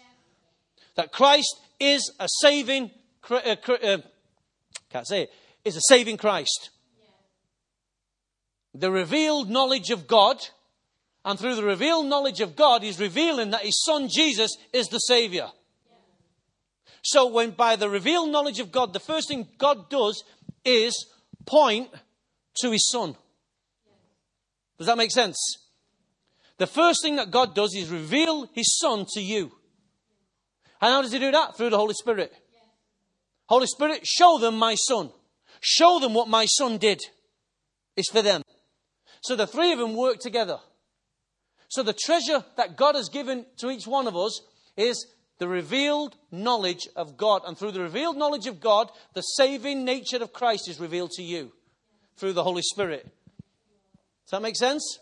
[0.95, 2.91] That Christ is a saving,
[3.30, 3.98] uh, uh,
[4.89, 5.34] can't say it,
[5.65, 6.70] is a saving Christ
[8.74, 10.38] the revealed knowledge of God.
[11.24, 14.98] And through the revealed knowledge of God, He's revealing that His Son Jesus is the
[14.98, 15.50] Savior.
[17.04, 20.24] So, when by the revealed knowledge of God, the first thing God does
[20.65, 21.08] is
[21.46, 21.89] point
[22.62, 23.15] to His Son.
[24.78, 25.38] Does that make sense?
[26.58, 29.52] The first thing that God does is reveal His Son to you.
[30.82, 31.56] And how does He do that?
[31.56, 32.34] Through the Holy Spirit.
[33.48, 35.12] Holy Spirit, show them my Son.
[35.60, 37.02] Show them what my Son did.
[37.96, 38.41] It's for them.
[39.22, 40.58] So the three of them work together.
[41.67, 44.41] So the treasure that God has given to each one of us
[44.76, 45.06] is
[45.38, 47.44] the revealed knowledge of God.
[47.46, 51.24] And through the revealed knowledge of God, the saving nature of Christ is revealed to
[51.24, 51.52] you
[52.17, 53.04] through the Holy Spirit.
[53.04, 55.00] Does that make sense?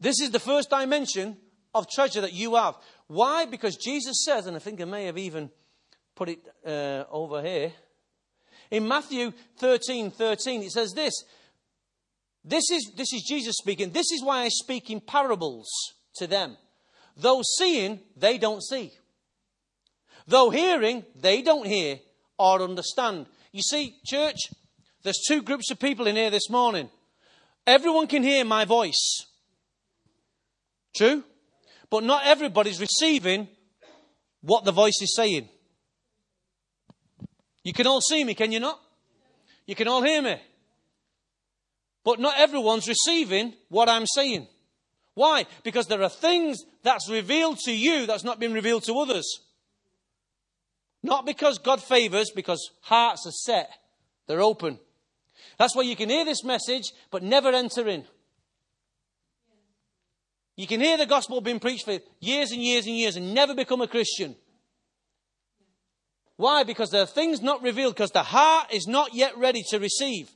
[0.00, 1.36] This is the first dimension
[1.74, 2.74] of treasure that you have.
[3.10, 3.44] Why?
[3.44, 5.50] Because Jesus says, and I think I may have even
[6.14, 7.72] put it uh, over here.
[8.70, 11.24] In Matthew 13 13, it says this
[12.44, 13.90] this is, this is Jesus speaking.
[13.90, 15.68] This is why I speak in parables
[16.18, 16.56] to them.
[17.16, 18.92] Though seeing, they don't see.
[20.28, 21.98] Though hearing, they don't hear
[22.38, 23.26] or understand.
[23.50, 24.38] You see, church,
[25.02, 26.88] there's two groups of people in here this morning.
[27.66, 29.26] Everyone can hear my voice.
[30.94, 31.24] True?
[31.90, 33.48] But not everybody's receiving
[34.42, 35.48] what the voice is saying.
[37.64, 38.80] You can all see me, can you not?
[39.66, 40.40] You can all hear me.
[42.04, 44.46] But not everyone's receiving what I'm saying.
[45.14, 45.44] Why?
[45.64, 49.40] Because there are things that's revealed to you that's not been revealed to others.
[51.02, 53.70] Not because God favors, because hearts are set.
[54.26, 54.78] They're open.
[55.58, 58.04] That's why you can hear this message, but never enter in.
[60.60, 63.54] You can hear the gospel being preached for years and years and years and never
[63.54, 64.36] become a Christian.
[66.36, 66.64] Why?
[66.64, 70.30] Because are things not revealed, because the heart is not yet ready to receive.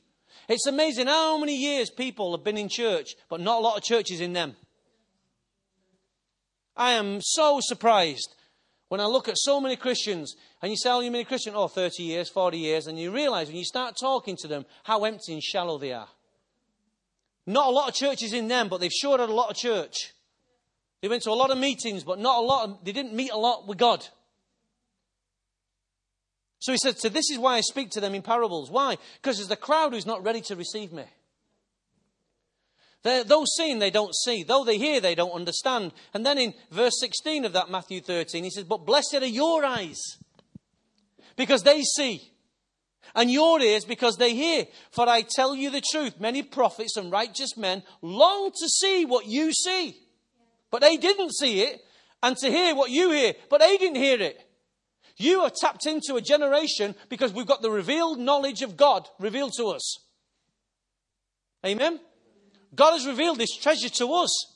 [0.49, 3.83] It's amazing how many years people have been in church, but not a lot of
[3.83, 4.55] churches in them.
[6.75, 8.33] I am so surprised
[8.87, 11.53] when I look at so many Christians, and you say, Oh, you many Christian?
[11.55, 15.03] Oh, 30 years, 40 years, and you realize when you start talking to them how
[15.03, 16.09] empty and shallow they are.
[17.45, 20.13] Not a lot of churches in them, but they've sure had a lot of church.
[21.01, 22.69] They went to a lot of meetings, but not a lot.
[22.69, 24.05] Of, they didn't meet a lot with God.
[26.59, 28.71] So he said, So this is why I speak to them in parables.
[28.71, 28.97] Why?
[29.21, 31.03] Because there's the crowd who's not ready to receive me.
[33.03, 34.41] They're, though seeing, they don't see.
[34.41, 35.91] Though they hear, they don't understand.
[36.15, 39.63] And then in verse 16 of that Matthew 13, he says, But blessed are your
[39.63, 40.01] eyes,
[41.35, 42.31] because they see,
[43.13, 44.65] and your ears, because they hear.
[44.89, 49.27] For I tell you the truth, many prophets and righteous men long to see what
[49.27, 49.95] you see,
[50.71, 51.81] but they didn't see it,
[52.21, 54.41] and to hear what you hear, but they didn't hear it.
[55.17, 59.53] You are tapped into a generation because we've got the revealed knowledge of God revealed
[59.57, 59.99] to us.
[61.65, 61.99] Amen?
[62.75, 64.53] God has revealed this treasure to us.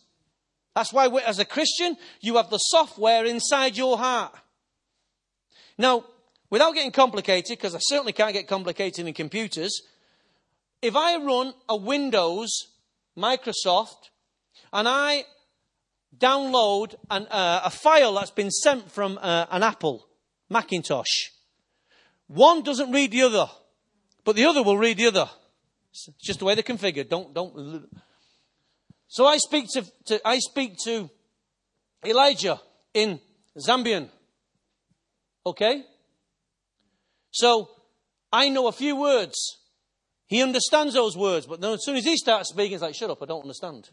[0.75, 4.35] That's why, as a Christian, you have the software inside your heart.
[5.77, 6.05] Now,
[6.49, 9.81] without getting complicated, because I certainly can't get complicated in computers,
[10.81, 12.49] if I run a Windows,
[13.17, 14.09] Microsoft,
[14.71, 15.23] and I
[16.17, 20.07] download an, uh, a file that's been sent from uh, an Apple
[20.49, 21.29] Macintosh,
[22.27, 23.47] one doesn't read the other,
[24.23, 25.29] but the other will read the other.
[25.91, 27.09] It's just the way they're configured.
[27.09, 27.89] Don't, don't.
[29.07, 31.09] So I speak to, to, I speak to
[32.05, 32.59] Elijah
[32.93, 33.19] in
[33.57, 34.09] Zambian.
[35.45, 35.83] Okay?
[37.31, 37.69] So
[38.31, 39.57] I know a few words.
[40.27, 43.09] He understands those words, but then as soon as he starts speaking, it's like, shut
[43.09, 43.89] up, I don't understand.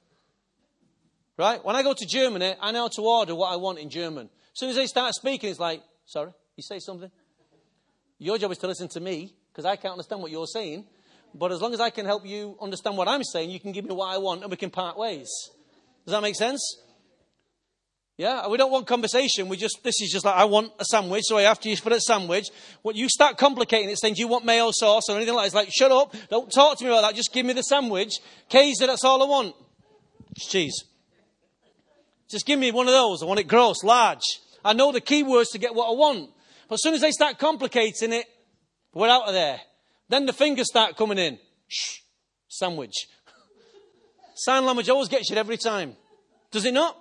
[1.39, 1.63] Right?
[1.65, 4.31] When I go to Germany, I know to order what I want in German.
[4.53, 7.11] As soon as they start speaking, it's like, sorry, you say something?
[8.19, 10.87] Your job is to listen to me, because I can't understand what you're saying.
[11.35, 13.85] But as long as I can help you understand what I'm saying, you can give
[13.85, 15.29] me what I want and we can part ways.
[16.07, 16.79] Does that make sense?
[18.17, 19.49] Yeah, we don't want conversation.
[19.49, 22.01] We just, this is just like, I want a sandwich, so after you put a
[22.01, 22.47] sandwich,
[22.81, 25.47] what you start complicating it, saying, do you want mayo sauce or anything like that?
[25.49, 28.15] It's like, shut up, don't talk to me about that, just give me the sandwich.
[28.49, 29.55] Kaiser, that's all I want.
[30.39, 30.85] cheese.
[32.29, 33.23] Just give me one of those.
[33.23, 34.25] I want it gross, large.
[34.65, 36.31] I know the key words to get what I want.
[36.69, 38.27] But as soon as they start complicating it,
[38.93, 39.61] we're out of there.
[40.09, 41.39] Then the fingers start coming in.
[41.69, 41.99] Shh,
[42.49, 43.09] sandwich.
[44.35, 45.97] Sign language always gets you every time.
[46.51, 46.97] Does it not?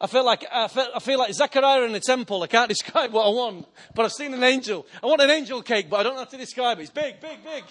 [0.00, 2.42] I feel like I feel, I feel like Zechariah in the temple.
[2.42, 4.86] I can't describe what I want, but I've seen an angel.
[5.02, 6.82] I want an angel cake, but I don't know how to describe it.
[6.82, 7.64] It's big, big, big.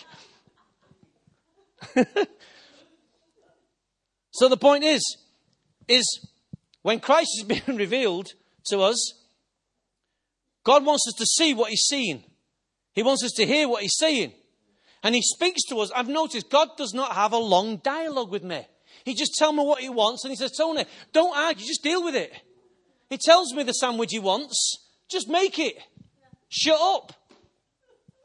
[4.31, 5.17] so the point is,
[5.89, 6.27] is
[6.81, 8.29] when Christ is being revealed
[8.67, 9.13] to us,
[10.63, 12.23] God wants us to see what He's seeing.
[12.99, 14.33] He wants us to hear what he's saying.
[15.03, 15.89] And he speaks to us.
[15.95, 18.67] I've noticed God does not have a long dialogue with me.
[19.05, 22.03] He just tells me what he wants and he says, Tony, don't argue, just deal
[22.03, 22.33] with it.
[23.09, 25.77] He tells me the sandwich he wants, just make it.
[26.49, 27.13] Shut up.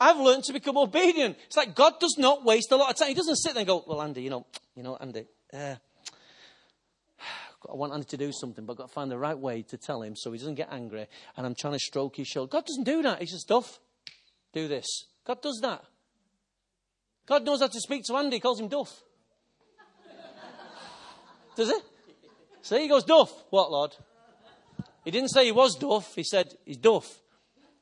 [0.00, 1.36] I've learned to become obedient.
[1.46, 3.08] It's like God does not waste a lot of time.
[3.08, 5.76] He doesn't sit there and go, well, Andy, you know, you know, Andy, uh,
[7.70, 9.76] I want Andy to do something, but I've got to find the right way to
[9.76, 11.06] tell him so he doesn't get angry.
[11.36, 12.50] And I'm trying to stroke his shoulder.
[12.50, 13.20] God doesn't do that.
[13.20, 13.78] He says, Duff,
[14.52, 15.06] do this.
[15.26, 15.84] God does that.
[17.26, 19.02] God knows how to speak to Andy, he calls him Duff.
[21.56, 21.78] Does he?
[22.60, 23.32] See, he goes, Duff.
[23.50, 23.96] What, Lord?
[25.04, 27.20] He didn't say he was Duff, he said he's Duff.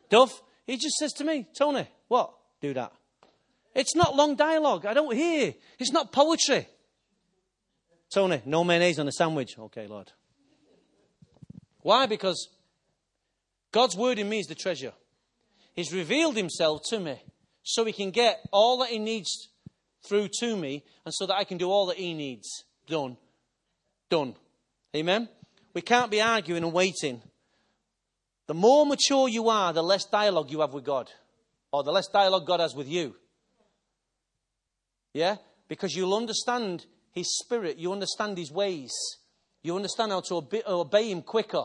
[0.09, 2.33] Duff, he just says to me, Tony, what?
[2.61, 2.93] Do that.
[3.75, 4.87] It's not long dialogue.
[4.87, 5.55] I don't hear.
[5.79, 6.69] It's not poetry.
[8.13, 9.59] Tony, no mayonnaise on the sandwich.
[9.59, 10.13] Okay, Lord.
[11.81, 12.07] Why?
[12.07, 12.49] Because
[13.73, 14.93] God's word in me is the treasure.
[15.75, 17.23] He's revealed himself to me
[17.63, 19.49] so he can get all that he needs
[20.07, 23.17] through to me and so that I can do all that he needs done.
[24.11, 24.35] Done.
[24.95, 25.29] Amen?
[25.73, 27.23] We can't be arguing and waiting.
[28.47, 31.11] The more mature you are, the less dialogue you have with God,
[31.73, 33.15] or the less dialogue God has with you.
[35.15, 35.37] Yeah?
[35.69, 38.93] Because you'll understand His Spirit, you understand His ways,
[39.63, 41.65] you understand how to obey, Him quicker.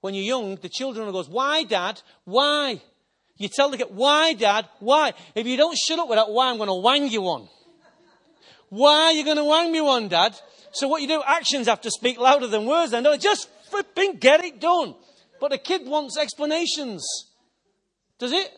[0.00, 2.00] When you're young, the children goes, Why, Dad?
[2.24, 2.80] Why?
[3.38, 4.68] You tell the kid, why, Dad?
[4.80, 5.12] Why?
[5.34, 7.48] If you don't shut up with that why, I'm going to wang you one.
[8.68, 10.36] Why are you going to wang me one, Dad?
[10.72, 12.90] So what you do, actions have to speak louder than words.
[12.90, 14.94] Then, no, just flipping get it done.
[15.40, 17.06] But a kid wants explanations.
[18.18, 18.50] Does it?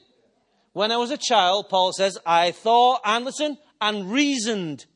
[0.73, 4.87] When I was a child, Paul says, I thought and listen and reasoned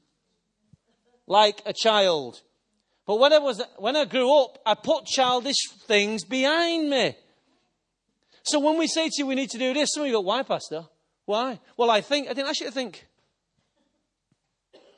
[1.26, 2.42] like a child.
[3.06, 7.16] But when I was when I grew up, I put childish things behind me.
[8.44, 10.20] So when we say to you we need to do this, some of you go,
[10.20, 10.84] Why, Pastor?
[11.26, 11.58] Why?
[11.76, 13.06] Well, I think I didn't ask you to think.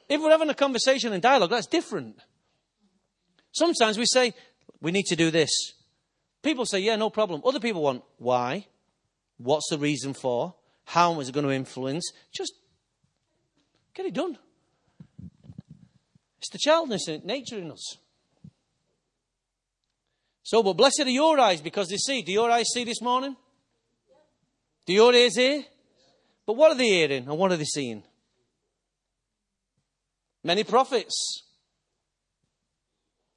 [0.08, 2.16] If we're having a conversation and dialogue, that's different.
[3.52, 4.34] Sometimes we say,
[4.80, 5.50] we need to do this.
[6.42, 7.42] People say, yeah, no problem.
[7.44, 8.66] Other people want, why?
[9.38, 10.54] What's the reason for?
[10.84, 12.12] How is it going to influence?
[12.32, 12.52] Just
[13.94, 14.38] get it done.
[16.38, 17.96] It's the childness in nature in us.
[20.42, 22.22] So, but blessed are your eyes because they see.
[22.22, 23.36] Do your eyes see this morning?
[24.86, 25.64] Do your ears hear?
[26.46, 28.04] But what are they hearing and what are they seeing?
[30.44, 31.42] Many prophets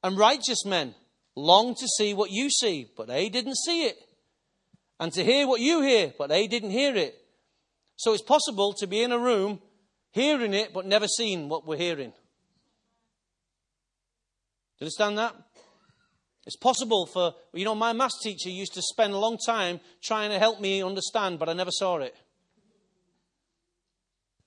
[0.03, 0.93] and righteous men
[1.35, 3.97] long to see what you see, but they didn't see it.
[4.99, 7.15] And to hear what you hear, but they didn't hear it.
[7.95, 9.59] So it's possible to be in a room
[10.11, 12.13] hearing it, but never seeing what we're hearing.
[14.79, 15.35] Do you understand that?
[16.45, 20.29] It's possible for, you know, my maths teacher used to spend a long time trying
[20.31, 22.15] to help me understand, but I never saw it.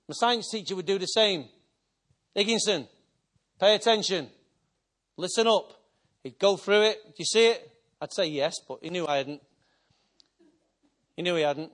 [0.08, 1.48] My science teacher would do the same.
[2.34, 2.88] Dickinson,
[3.60, 4.30] pay attention.
[5.16, 5.74] Listen up.
[6.24, 7.04] He'd go through it.
[7.04, 7.70] Do you see it?
[8.00, 9.42] I'd say yes, but he knew I hadn't.
[11.14, 11.70] He knew he hadn't.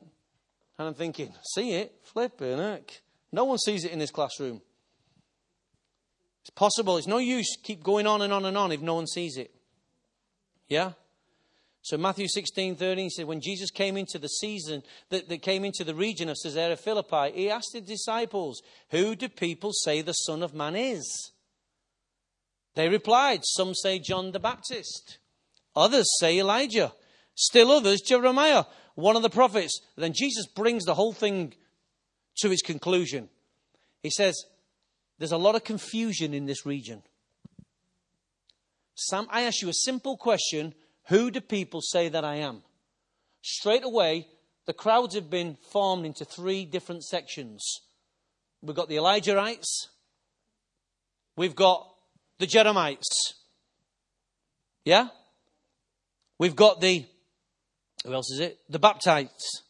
[0.78, 1.94] And I'm thinking, see it?
[2.02, 3.00] Flipping heck.
[3.32, 4.60] No one sees it in this classroom.
[6.48, 6.96] It's possible.
[6.96, 9.50] It's no use keep going on and on and on if no one sees it.
[10.66, 10.92] Yeah?
[11.82, 15.62] So Matthew 16, 13 he said, when Jesus came into the season, that, that came
[15.66, 20.14] into the region of Caesarea Philippi, he asked his disciples, who do people say the
[20.14, 21.32] Son of Man is?
[22.76, 25.18] They replied, some say John the Baptist.
[25.76, 26.94] Others say Elijah.
[27.34, 29.82] Still others, Jeremiah, one of the prophets.
[29.96, 31.52] Then Jesus brings the whole thing
[32.38, 33.28] to its conclusion.
[34.02, 34.44] He says,
[35.18, 37.02] there's a lot of confusion in this region.
[38.94, 40.74] Sam, I ask you a simple question
[41.08, 42.62] who do people say that I am?
[43.42, 44.26] Straight away,
[44.66, 47.64] the crowds have been formed into three different sections.
[48.60, 49.86] We've got the Elijahites,
[51.36, 51.88] we've got
[52.38, 53.34] the Jeremites.
[54.84, 55.08] Yeah?
[56.38, 57.04] We've got the,
[58.04, 58.58] who else is it?
[58.68, 59.62] The Baptites.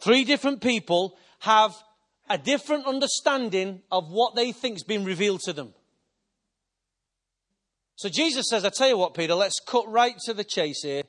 [0.00, 1.74] Three different people have
[2.28, 5.72] a different understanding of what they think's been revealed to them.
[7.96, 11.02] So Jesus says, I tell you what, Peter, let's cut right to the chase here.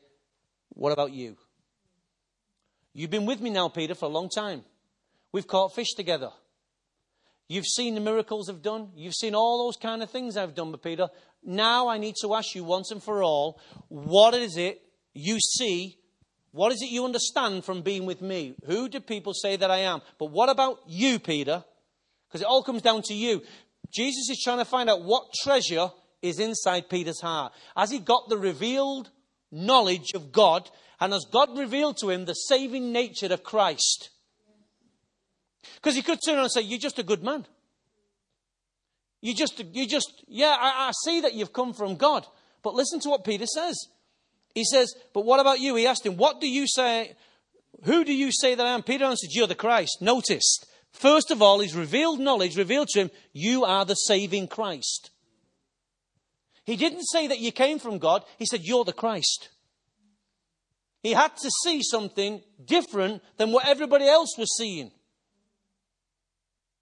[0.70, 1.38] What about you?
[2.94, 4.64] You've been with me now, Peter, for a long time.
[5.32, 6.30] We've caught fish together.
[7.50, 8.90] You've seen the miracles I've done.
[8.96, 11.08] You've seen all those kind of things I've done, but Peter,
[11.44, 14.82] now I need to ask you once and for all, what is it
[15.14, 15.98] you see?
[16.52, 18.56] What is it you understand from being with me?
[18.66, 20.02] Who do people say that I am?
[20.18, 21.64] But what about you, Peter?
[22.28, 23.44] Because it all comes down to you.
[23.94, 25.90] Jesus is trying to find out what treasure
[26.22, 27.54] is inside Peter's heart.
[27.76, 29.10] As he got the revealed
[29.52, 30.70] knowledge of God,
[31.00, 34.10] and as God revealed to him the saving nature of Christ.
[35.76, 37.46] Because he could turn around and say, You're just a good man.
[39.22, 42.26] You just, you just, yeah, I, I see that you've come from God.
[42.64, 43.78] But listen to what Peter says.
[44.58, 45.76] He says, But what about you?
[45.76, 47.16] He asked him, What do you say?
[47.84, 48.82] Who do you say that I am?
[48.82, 50.00] Peter answered, You're the Christ.
[50.02, 50.58] Notice,
[50.94, 55.12] first of all, his revealed knowledge revealed to him, You are the saving Christ.
[56.66, 59.50] He didn't say that you came from God, he said, You're the Christ.
[61.04, 64.90] He had to see something different than what everybody else was seeing.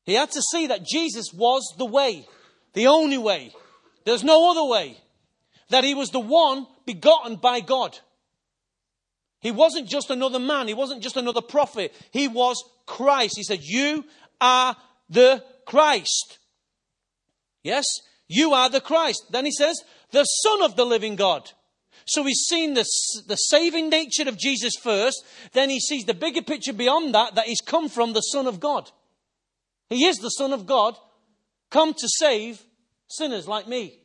[0.06, 2.26] He had to see that Jesus was the way,
[2.72, 3.52] the only way.
[4.06, 4.98] There's no other way.
[5.70, 7.98] That he was the one begotten by God.
[9.42, 10.68] He wasn't just another man.
[10.68, 11.94] He wasn't just another prophet.
[12.12, 13.36] He was Christ.
[13.38, 14.06] He said, You
[14.42, 14.76] are
[15.10, 16.40] the Christ.
[17.64, 17.86] Yes?
[18.28, 19.24] You are the Christ.
[19.32, 21.52] Then he says, the Son of the living God.
[22.06, 22.86] So he's seen the,
[23.28, 27.48] the saving nature of Jesus first, then he sees the bigger picture beyond that, that
[27.48, 28.92] he's come from the Son of God.
[29.90, 30.96] He is the Son of God,
[31.72, 32.62] come to save
[33.08, 34.00] sinners like me.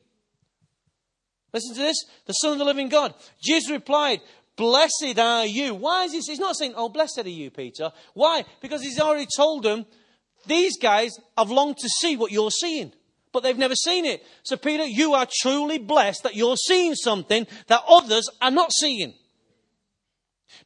[1.53, 3.15] Listen to this the Son of the living God.
[3.43, 4.21] Jesus replied,
[4.57, 5.75] Blessed are you.
[5.75, 6.19] Why is he?
[6.19, 7.93] He's not saying, Oh, blessed are you, Peter.
[8.15, 8.45] Why?
[8.61, 9.87] Because he's already told them,
[10.47, 12.93] These guys have longed to see what you're seeing
[13.33, 14.25] but they've never seen it.
[14.43, 19.15] So, Peter, you are truly blessed that you're seeing something that others are not seeing.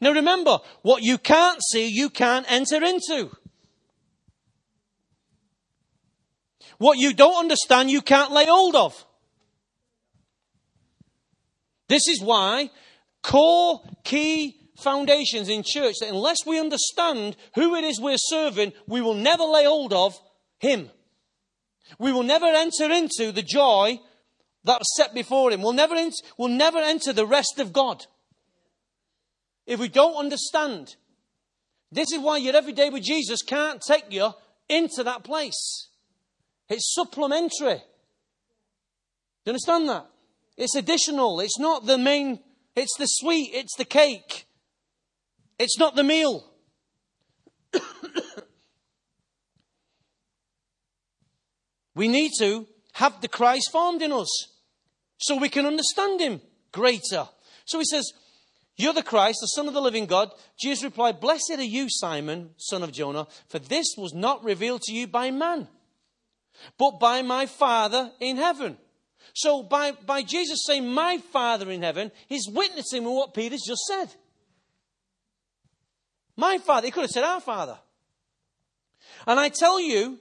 [0.00, 3.30] Now, remember, what you can't see, you can't enter into.
[6.78, 9.03] What you don't understand, you can't lay hold of.
[11.88, 12.70] This is why
[13.22, 19.00] core, key, foundations in church that unless we understand who it is we're serving, we
[19.00, 20.18] will never lay hold of
[20.58, 20.90] Him.
[21.98, 24.00] We will never enter into the joy
[24.64, 25.62] that was set before Him.
[25.62, 28.06] We'll never, ent- we'll never enter the rest of God.
[29.66, 30.96] If we don't understand,
[31.92, 34.30] this is why your everyday with Jesus can't take you
[34.68, 35.88] into that place.
[36.68, 37.76] It's supplementary.
[39.44, 40.06] Do you understand that?
[40.56, 41.40] It's additional.
[41.40, 42.40] It's not the main,
[42.76, 44.46] it's the sweet, it's the cake.
[45.58, 46.44] It's not the meal.
[51.94, 54.28] we need to have the Christ formed in us
[55.18, 56.40] so we can understand him
[56.72, 57.28] greater.
[57.64, 58.12] So he says,
[58.76, 60.30] You're the Christ, the Son of the living God.
[60.58, 64.92] Jesus replied, Blessed are you, Simon, son of Jonah, for this was not revealed to
[64.92, 65.68] you by man,
[66.78, 68.76] but by my Father in heaven.
[69.32, 74.14] So by, by Jesus saying, My Father in heaven, he's witnessing what Peter's just said.
[76.36, 76.86] My Father.
[76.86, 77.78] He could have said, Our Father.
[79.26, 80.18] And I tell you,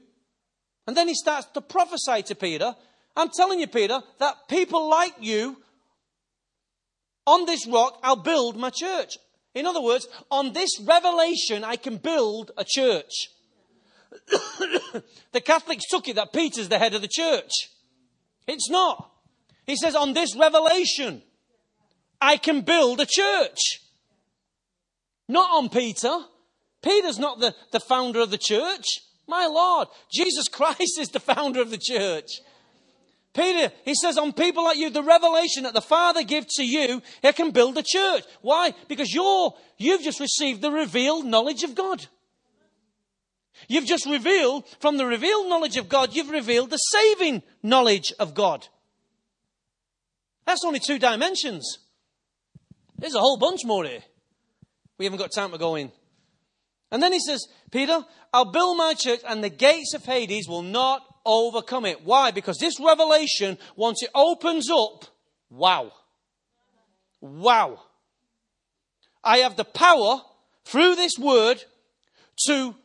[0.88, 2.76] and then he starts to prophesy to Peter.
[3.16, 5.58] I'm telling you, Peter, that people like you,
[7.26, 9.18] on this rock, I'll build my church.
[9.56, 13.30] In other words, on this revelation, I can build a church.
[15.32, 17.52] the Catholics took it that Peter's the head of the church.
[18.48, 19.12] It's not.
[19.66, 21.22] He says, on this revelation,
[22.20, 23.82] I can build a church.
[25.28, 26.14] Not on Peter.
[26.82, 28.86] Peter's not the, the founder of the church.
[29.28, 32.28] My Lord, Jesus Christ is the founder of the church.
[33.34, 37.02] Peter, he says, on people like you, the revelation that the Father gives to you,
[37.24, 38.24] it can build a church.
[38.42, 38.74] Why?
[38.88, 42.06] Because you're, you've just received the revealed knowledge of God.
[43.68, 48.34] You've just revealed, from the revealed knowledge of God, you've revealed the saving knowledge of
[48.34, 48.68] God.
[50.46, 51.80] That's only two dimensions.
[52.98, 54.04] There's a whole bunch more here.
[54.98, 55.92] We haven't got time to go in.
[56.92, 60.62] And then he says, Peter, I'll build my church and the gates of Hades will
[60.62, 62.06] not overcome it.
[62.06, 62.32] Why?
[62.32, 65.06] Because this revelation, once it opens up,
[65.50, 65.92] wow.
[67.20, 67.82] Wow.
[69.24, 70.22] I have the power
[70.66, 71.64] through this word
[72.48, 72.76] to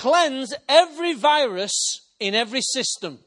[0.00, 3.18] cleanse every virus in every system.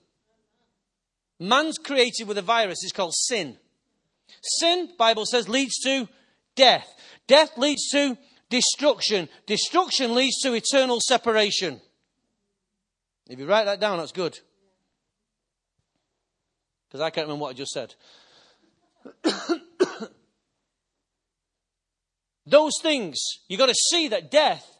[1.40, 2.84] Man's created with a virus.
[2.84, 3.58] It's called sin.
[4.42, 6.10] Sin, Bible says, leads to
[6.56, 6.88] death.
[7.28, 8.18] Death leads to
[8.50, 9.30] destruction.
[9.46, 11.80] Destruction leads to eternal separation.
[13.30, 14.40] If you write that down, that's good.
[16.88, 17.94] Because I can't remember what I just said.
[22.48, 24.73] Those things, you've got to see that death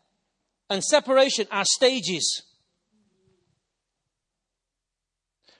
[0.74, 2.42] and separation are stages.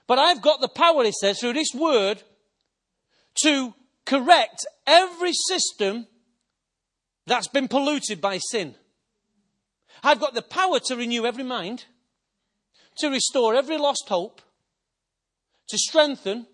[0.08, 2.24] But I've got the power, he says, through this word
[3.44, 6.08] to correct every system
[7.26, 8.74] that's been polluted by sin.
[10.02, 11.84] I've got the power to renew every mind,
[12.98, 14.42] to restore every lost hope,
[15.68, 16.48] to strengthen,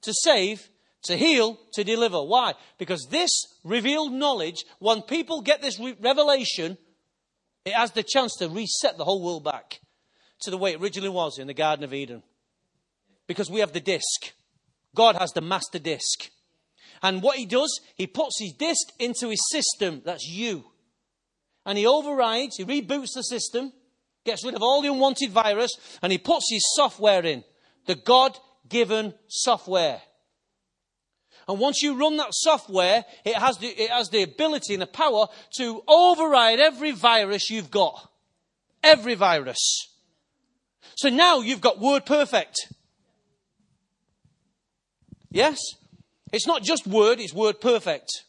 [0.00, 0.70] to save,
[1.02, 2.22] to heal, to deliver.
[2.22, 2.54] Why?
[2.78, 3.30] Because this
[3.64, 6.78] revealed knowledge, when people get this re- revelation,
[7.64, 9.80] it has the chance to reset the whole world back
[10.40, 12.22] to the way it originally was in the Garden of Eden.
[13.26, 14.32] Because we have the disc.
[14.94, 16.30] God has the master disc.
[17.02, 20.02] And what he does, he puts his disc into his system.
[20.04, 20.64] That's you.
[21.64, 23.72] And he overrides, he reboots the system,
[24.24, 25.70] gets rid of all the unwanted virus,
[26.02, 27.44] and he puts his software in.
[27.86, 28.38] The God
[28.68, 30.00] given software.
[31.48, 34.86] And once you run that software, it has, the, it has the ability and the
[34.86, 35.26] power
[35.56, 38.10] to override every virus you've got.
[38.82, 39.88] Every virus.
[40.96, 42.72] So now you've got Word Perfect.
[45.30, 45.58] Yes?
[46.32, 48.24] It's not just Word, it's Word Perfect.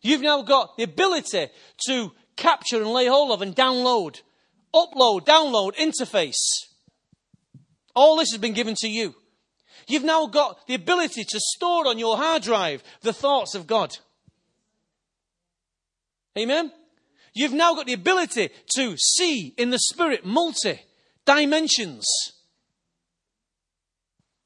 [0.00, 1.48] You've now got the ability
[1.86, 4.22] to capture and lay hold of and download,
[4.74, 6.66] upload, download, interface.
[7.94, 9.14] All this has been given to you.
[9.88, 13.96] You've now got the ability to store on your hard drive the thoughts of God.
[16.38, 16.70] Amen?
[17.34, 20.80] You've now got the ability to see in the spirit multi
[21.24, 22.06] dimensions.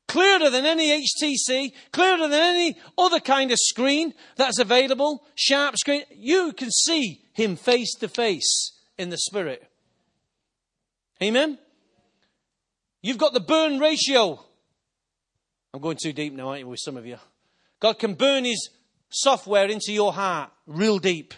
[0.06, 6.02] Clearer than any HTC, clearer than any other kind of screen that's available, sharp screen.
[6.14, 9.64] You can see him face to face in the spirit.
[11.22, 11.58] Amen?
[13.00, 14.44] You've got the burn ratio
[15.74, 17.16] I'm going too deep now, aren't you, with some of you?
[17.80, 18.70] God can burn His
[19.08, 21.34] software into your heart real deep.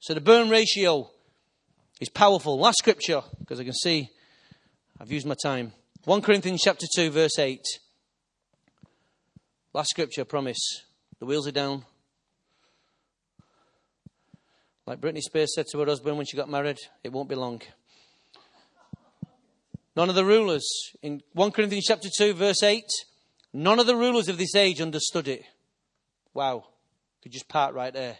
[0.00, 1.10] So the burn ratio
[2.00, 2.58] is powerful.
[2.58, 4.10] Last scripture, because I can see
[5.00, 5.72] I've used my time.
[6.04, 7.60] 1 Corinthians chapter 2, verse 8.
[9.72, 10.82] Last scripture, promise.
[11.20, 11.84] The wheels are down.
[14.86, 17.60] Like Britney Spears said to her husband when she got married, it won't be long.
[19.98, 22.84] None of the rulers, in 1 Corinthians chapter 2, verse 8,
[23.52, 25.42] none of the rulers of this age understood it.
[26.32, 26.66] Wow.
[27.20, 28.18] Could just part right there.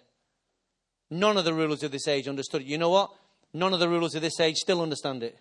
[1.09, 2.67] None of the rulers of this age understood it.
[2.67, 3.13] You know what?
[3.55, 5.39] None of the rulers of this age still understand it.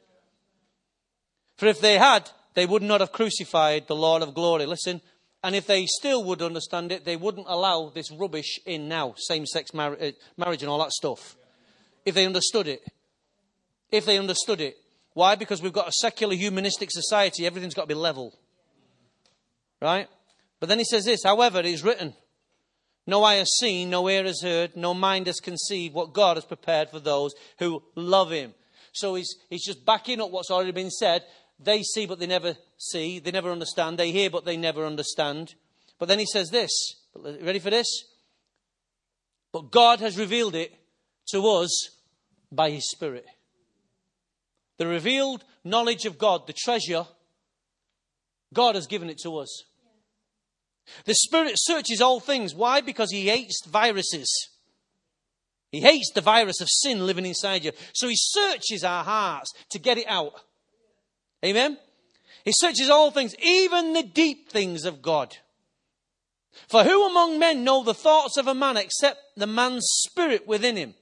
[1.55, 4.67] For if they had, they would not have crucified the Lord of glory.
[4.67, 5.01] Listen,
[5.43, 9.47] and if they still would understand it, they wouldn't allow this rubbish in now same
[9.47, 11.35] sex mar- uh, marriage and all that stuff.
[12.05, 12.83] If they understood it.
[13.91, 14.77] If they understood it.
[15.17, 15.33] Why?
[15.33, 18.37] Because we've got a secular humanistic society, everything's got to be level.
[19.81, 20.07] Right?
[20.59, 22.13] But then he says this, however, it is written,
[23.07, 26.45] no eye has seen, no ear has heard, no mind has conceived what God has
[26.45, 28.53] prepared for those who love him.
[28.91, 31.23] So he's, he's just backing up what's already been said.
[31.59, 33.17] They see, but they never see.
[33.17, 33.97] They never understand.
[33.97, 35.55] They hear, but they never understand.
[35.97, 36.69] But then he says this.
[37.15, 37.87] Ready for this?
[39.51, 40.75] But God has revealed it
[41.31, 41.89] to us
[42.51, 43.25] by his Spirit.
[44.77, 47.05] The revealed knowledge of God, the treasure,
[48.53, 49.63] God has given it to us.
[51.05, 52.55] The Spirit searches all things.
[52.55, 52.81] Why?
[52.81, 54.49] Because he hates viruses.
[55.71, 57.71] He hates the virus of sin living inside you.
[57.93, 60.33] So he searches our hearts to get it out.
[61.43, 61.77] Amen?
[62.45, 65.35] He searches all things, even the deep things of God.
[66.69, 70.77] For who among men know the thoughts of a man except the man's spirit within
[70.77, 70.95] him?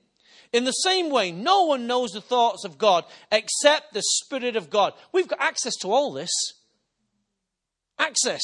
[0.56, 4.70] In the same way, no one knows the thoughts of God except the Spirit of
[4.70, 4.94] God.
[5.12, 6.32] We've got access to all this.
[8.00, 8.42] Access.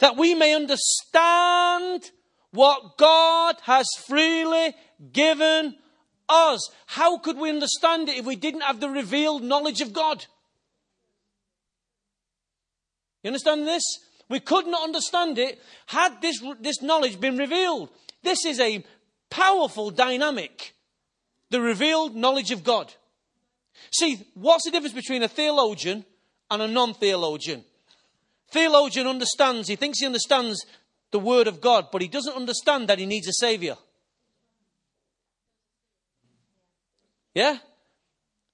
[0.00, 2.10] That we may understand
[2.50, 4.74] what God has freely
[5.12, 5.76] given
[6.28, 6.68] us.
[6.86, 10.26] How could we understand it if we didn't have the revealed knowledge of God?
[13.22, 13.84] You understand this?
[14.28, 17.90] We could not understand it had this, this knowledge been revealed.
[18.24, 18.84] This is a
[19.30, 20.72] powerful dynamic.
[21.50, 22.92] The revealed knowledge of God.
[23.92, 26.04] See, what's the difference between a theologian
[26.50, 27.64] and a non theologian?
[28.50, 30.64] Theologian understands, he thinks he understands
[31.10, 33.76] the Word of God, but he doesn't understand that he needs a Savior.
[37.34, 37.58] Yeah?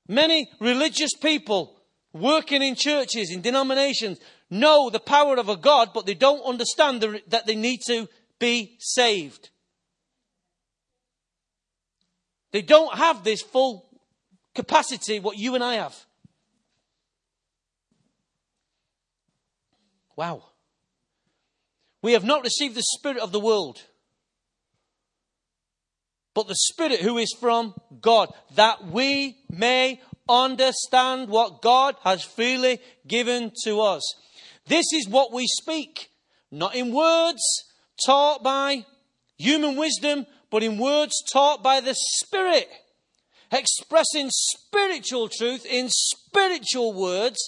[0.09, 1.77] Many religious people
[2.13, 4.19] working in churches, in denominations,
[4.51, 8.09] know the power of a God, but they don't understand the, that they need to
[8.39, 9.51] be saved.
[12.53, 13.89] They don't have this full
[14.55, 15.97] capacity, what you and I have.
[20.17, 20.45] Wow.
[22.03, 23.81] We have not received the Spirit of the world,
[26.35, 32.81] but the Spirit who is from God, that we may understand what God has freely
[33.07, 34.03] given to us.
[34.67, 36.11] This is what we speak,
[36.51, 37.43] not in words
[38.05, 38.85] taught by
[39.39, 42.69] human wisdom, but in words taught by the Spirit,
[43.51, 47.39] expressing spiritual truth in spiritual words.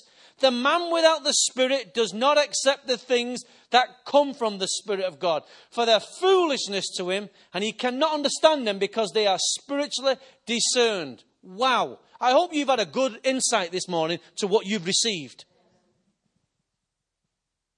[0.41, 5.05] The man without the Spirit does not accept the things that come from the Spirit
[5.05, 9.39] of God, for they're foolishness to him, and he cannot understand them because they are
[9.39, 11.23] spiritually discerned.
[11.43, 12.01] Wow.
[12.21, 15.45] I hope you've had a good insight this morning to what you've received.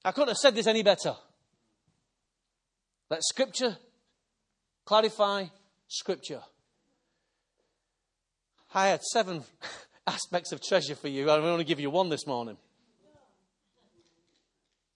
[0.04, 1.16] I couldn't have said this any better.
[3.10, 3.76] Let Scripture
[4.86, 5.46] clarify
[5.88, 6.40] Scripture.
[8.72, 9.42] I had seven
[10.06, 11.30] aspects of treasure for you.
[11.30, 12.56] I'm to give you one this morning.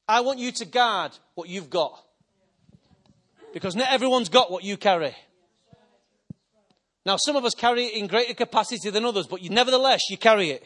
[0.09, 2.03] I want you to guard what you've got.
[3.53, 5.15] Because not everyone's got what you carry.
[7.05, 10.19] Now, some of us carry it in greater capacity than others, but you, nevertheless, you
[10.19, 10.65] carry it.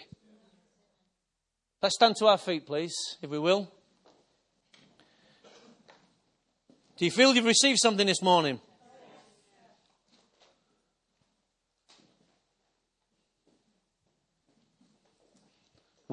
[1.83, 3.71] Let's stand to our feet, please, if we will.
[6.97, 8.61] Do you feel you've received something this morning?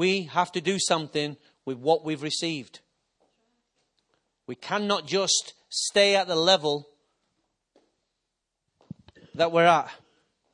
[0.02, 2.80] We have to do something with what we've received.
[4.48, 6.88] We cannot just stay at the level
[9.36, 9.92] that we're at.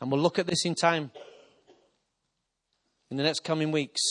[0.01, 1.11] And we'll look at this in time
[3.09, 4.01] in the next coming weeks.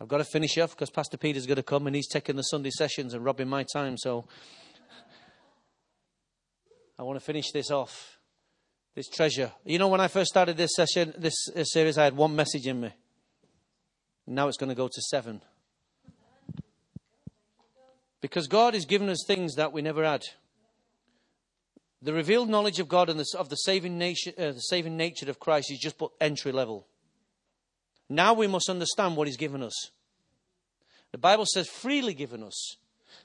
[0.00, 2.42] I've got to finish off because Pastor Peter's going to come and he's taking the
[2.44, 3.98] Sunday sessions and robbing my time.
[3.98, 4.26] So
[6.98, 8.16] I want to finish this off.
[8.94, 9.52] This treasure.
[9.66, 12.66] You know, when I first started this session, this uh, series, I had one message
[12.66, 12.94] in me.
[14.30, 15.42] Now it's going to go to seven.
[18.20, 20.24] Because God has given us things that we never had.
[22.00, 25.28] The revealed knowledge of God and the, of the saving, nature, uh, the saving nature
[25.28, 26.86] of Christ is just but entry level.
[28.08, 29.90] Now we must understand what He's given us.
[31.10, 32.76] The Bible says freely given us.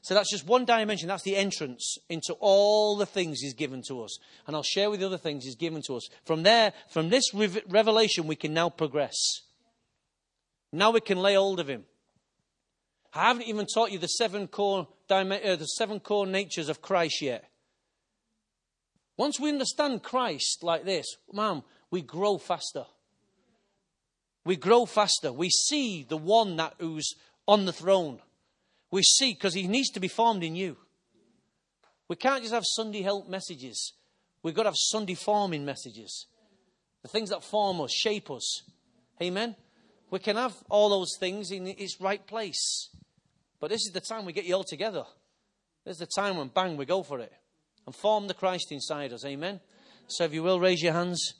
[0.01, 1.07] So that's just one dimension.
[1.07, 4.17] That's the entrance into all the things He's given to us.
[4.47, 6.09] And I'll share with you other things He's given to us.
[6.25, 9.44] From there, from this revelation, we can now progress.
[10.75, 11.85] Now we can lay hold of Him.
[13.13, 17.21] I haven't even taught you the seven core, uh, the seven core natures of Christ
[17.21, 17.49] yet.
[19.15, 22.83] Once we understand Christ like this, ma'am, we grow faster.
[24.43, 25.31] We grow faster.
[25.31, 27.15] We see the one that who's
[27.47, 28.19] on the throne.
[28.91, 30.75] We see because he needs to be formed in you.
[32.09, 33.93] We can't just have Sunday help messages.
[34.43, 36.27] We've got to have Sunday forming messages.
[37.01, 38.63] The things that form us, shape us.
[39.23, 39.55] Amen.
[40.11, 42.89] We can have all those things in its right place.
[43.59, 45.03] But this is the time we get you all together.
[45.83, 47.33] This is the time when bang, we go for it.
[47.85, 49.25] And form the Christ inside us.
[49.25, 49.59] Amen.
[50.07, 51.33] So if you will raise your hands,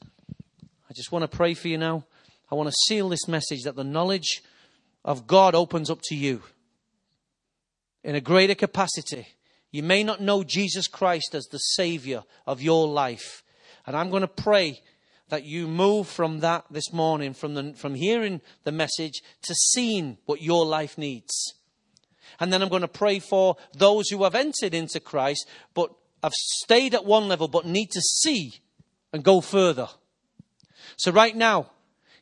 [0.90, 2.06] I just want to pray for you now.
[2.52, 4.44] I want to seal this message that the knowledge
[5.04, 6.42] of God opens up to you
[8.04, 9.28] in a greater capacity.
[9.72, 13.44] You may not know Jesus Christ as the Savior of your life.
[13.86, 14.82] And I'm going to pray
[15.30, 20.18] that you move from that this morning, from, the, from hearing the message to seeing
[20.26, 21.54] what your life needs.
[22.40, 26.34] And then I'm going to pray for those who have entered into Christ, but have
[26.34, 28.56] stayed at one level, but need to see
[29.14, 29.88] and go further.
[30.98, 31.72] So right now,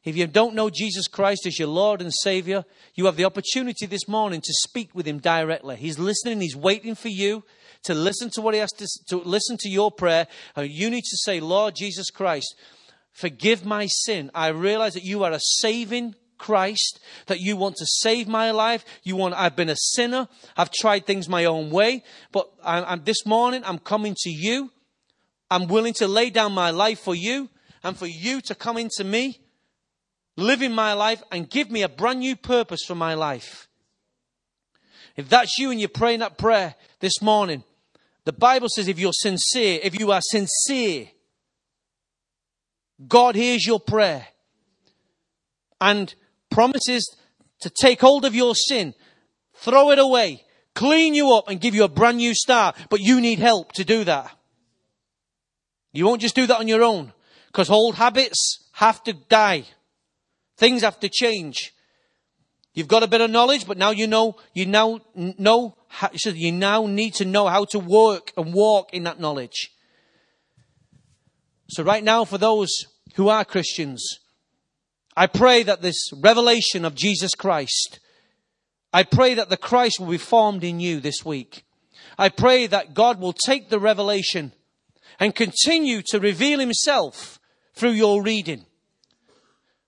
[0.03, 3.85] if you don't know Jesus Christ as your Lord and Savior, you have the opportunity
[3.85, 5.77] this morning to speak with Him directly.
[5.77, 7.43] He's listening, He's waiting for you
[7.83, 10.27] to listen to what He has to, to listen to your prayer.
[10.55, 12.53] And you need to say, Lord Jesus Christ,
[13.13, 14.29] forgive my sin.
[14.35, 18.83] I realize that you are a saving Christ, that you want to save my life.
[19.03, 20.27] You want, I've been a sinner.
[20.57, 22.03] I've tried things my own way.
[22.33, 24.71] But I, I'm, this morning, I'm coming to you.
[25.49, 27.49] I'm willing to lay down my life for you
[27.83, 29.39] and for you to come into me
[30.35, 33.67] live in my life and give me a brand new purpose for my life.
[35.15, 37.63] If that's you and you're praying that prayer this morning,
[38.25, 41.09] the Bible says if you're sincere, if you are sincere,
[43.07, 44.27] God hears your prayer
[45.81, 46.13] and
[46.49, 47.15] promises
[47.61, 48.93] to take hold of your sin,
[49.55, 50.43] throw it away,
[50.75, 52.75] clean you up and give you a brand new start.
[52.89, 54.31] But you need help to do that.
[55.91, 57.13] You won't just do that on your own
[57.47, 59.65] because old habits have to die.
[60.57, 61.73] Things have to change.
[62.73, 65.75] You've got a bit of knowledge, but now you know, you now know,
[66.23, 69.69] you now need to know how to work and walk in that knowledge.
[71.69, 72.69] So right now, for those
[73.13, 74.19] who are Christians,
[75.15, 77.99] I pray that this revelation of Jesus Christ,
[78.91, 81.63] I pray that the Christ will be formed in you this week.
[82.17, 84.51] I pray that God will take the revelation
[85.19, 87.39] and continue to reveal himself
[87.75, 88.65] through your reading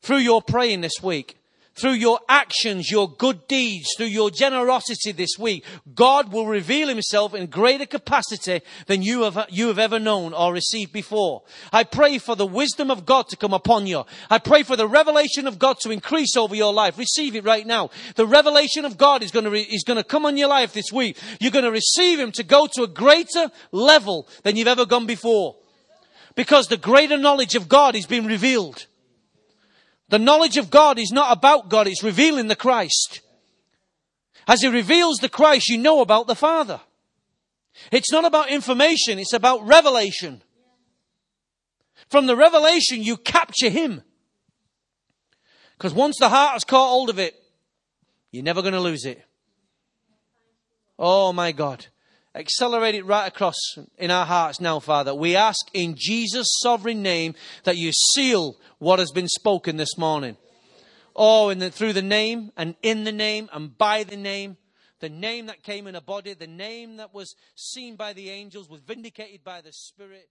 [0.05, 1.39] through your praying this week,
[1.75, 7.33] through your actions, your good deeds, through your generosity this week, God will reveal himself
[7.33, 11.43] in greater capacity than you have, you have ever known or received before.
[11.73, 14.05] I pray for the wisdom of God to come upon you.
[14.29, 16.97] I pray for the revelation of God to increase over your life.
[16.97, 17.89] Receive it right now.
[18.15, 20.73] The revelation of God is going to, re, is going to come on your life
[20.73, 21.17] this week.
[21.41, 25.05] You're going to receive him to go to a greater level than you've ever gone
[25.05, 25.55] before.
[26.35, 28.87] Because the greater knowledge of God is being revealed.
[30.09, 33.21] The knowledge of God is not about God, it's revealing the Christ.
[34.47, 36.79] As He reveals the Christ, you know about the Father.
[37.91, 40.41] It's not about information, it's about revelation.
[42.09, 44.01] From the revelation, you capture Him.
[45.77, 47.35] Because once the heart has caught hold of it,
[48.31, 49.21] you're never going to lose it.
[50.97, 51.87] Oh my God.
[52.35, 53.55] Accelerate it right across
[53.97, 55.15] in our hearts now, Father.
[55.15, 57.33] We ask in Jesus' sovereign name
[57.63, 60.35] that you seal what has been spoken this morning.
[61.15, 64.57] Oh, and through the name and in the name and by the name,
[64.99, 68.69] the name that came in a body, the name that was seen by the angels,
[68.69, 70.27] was vindicated by the Spirit.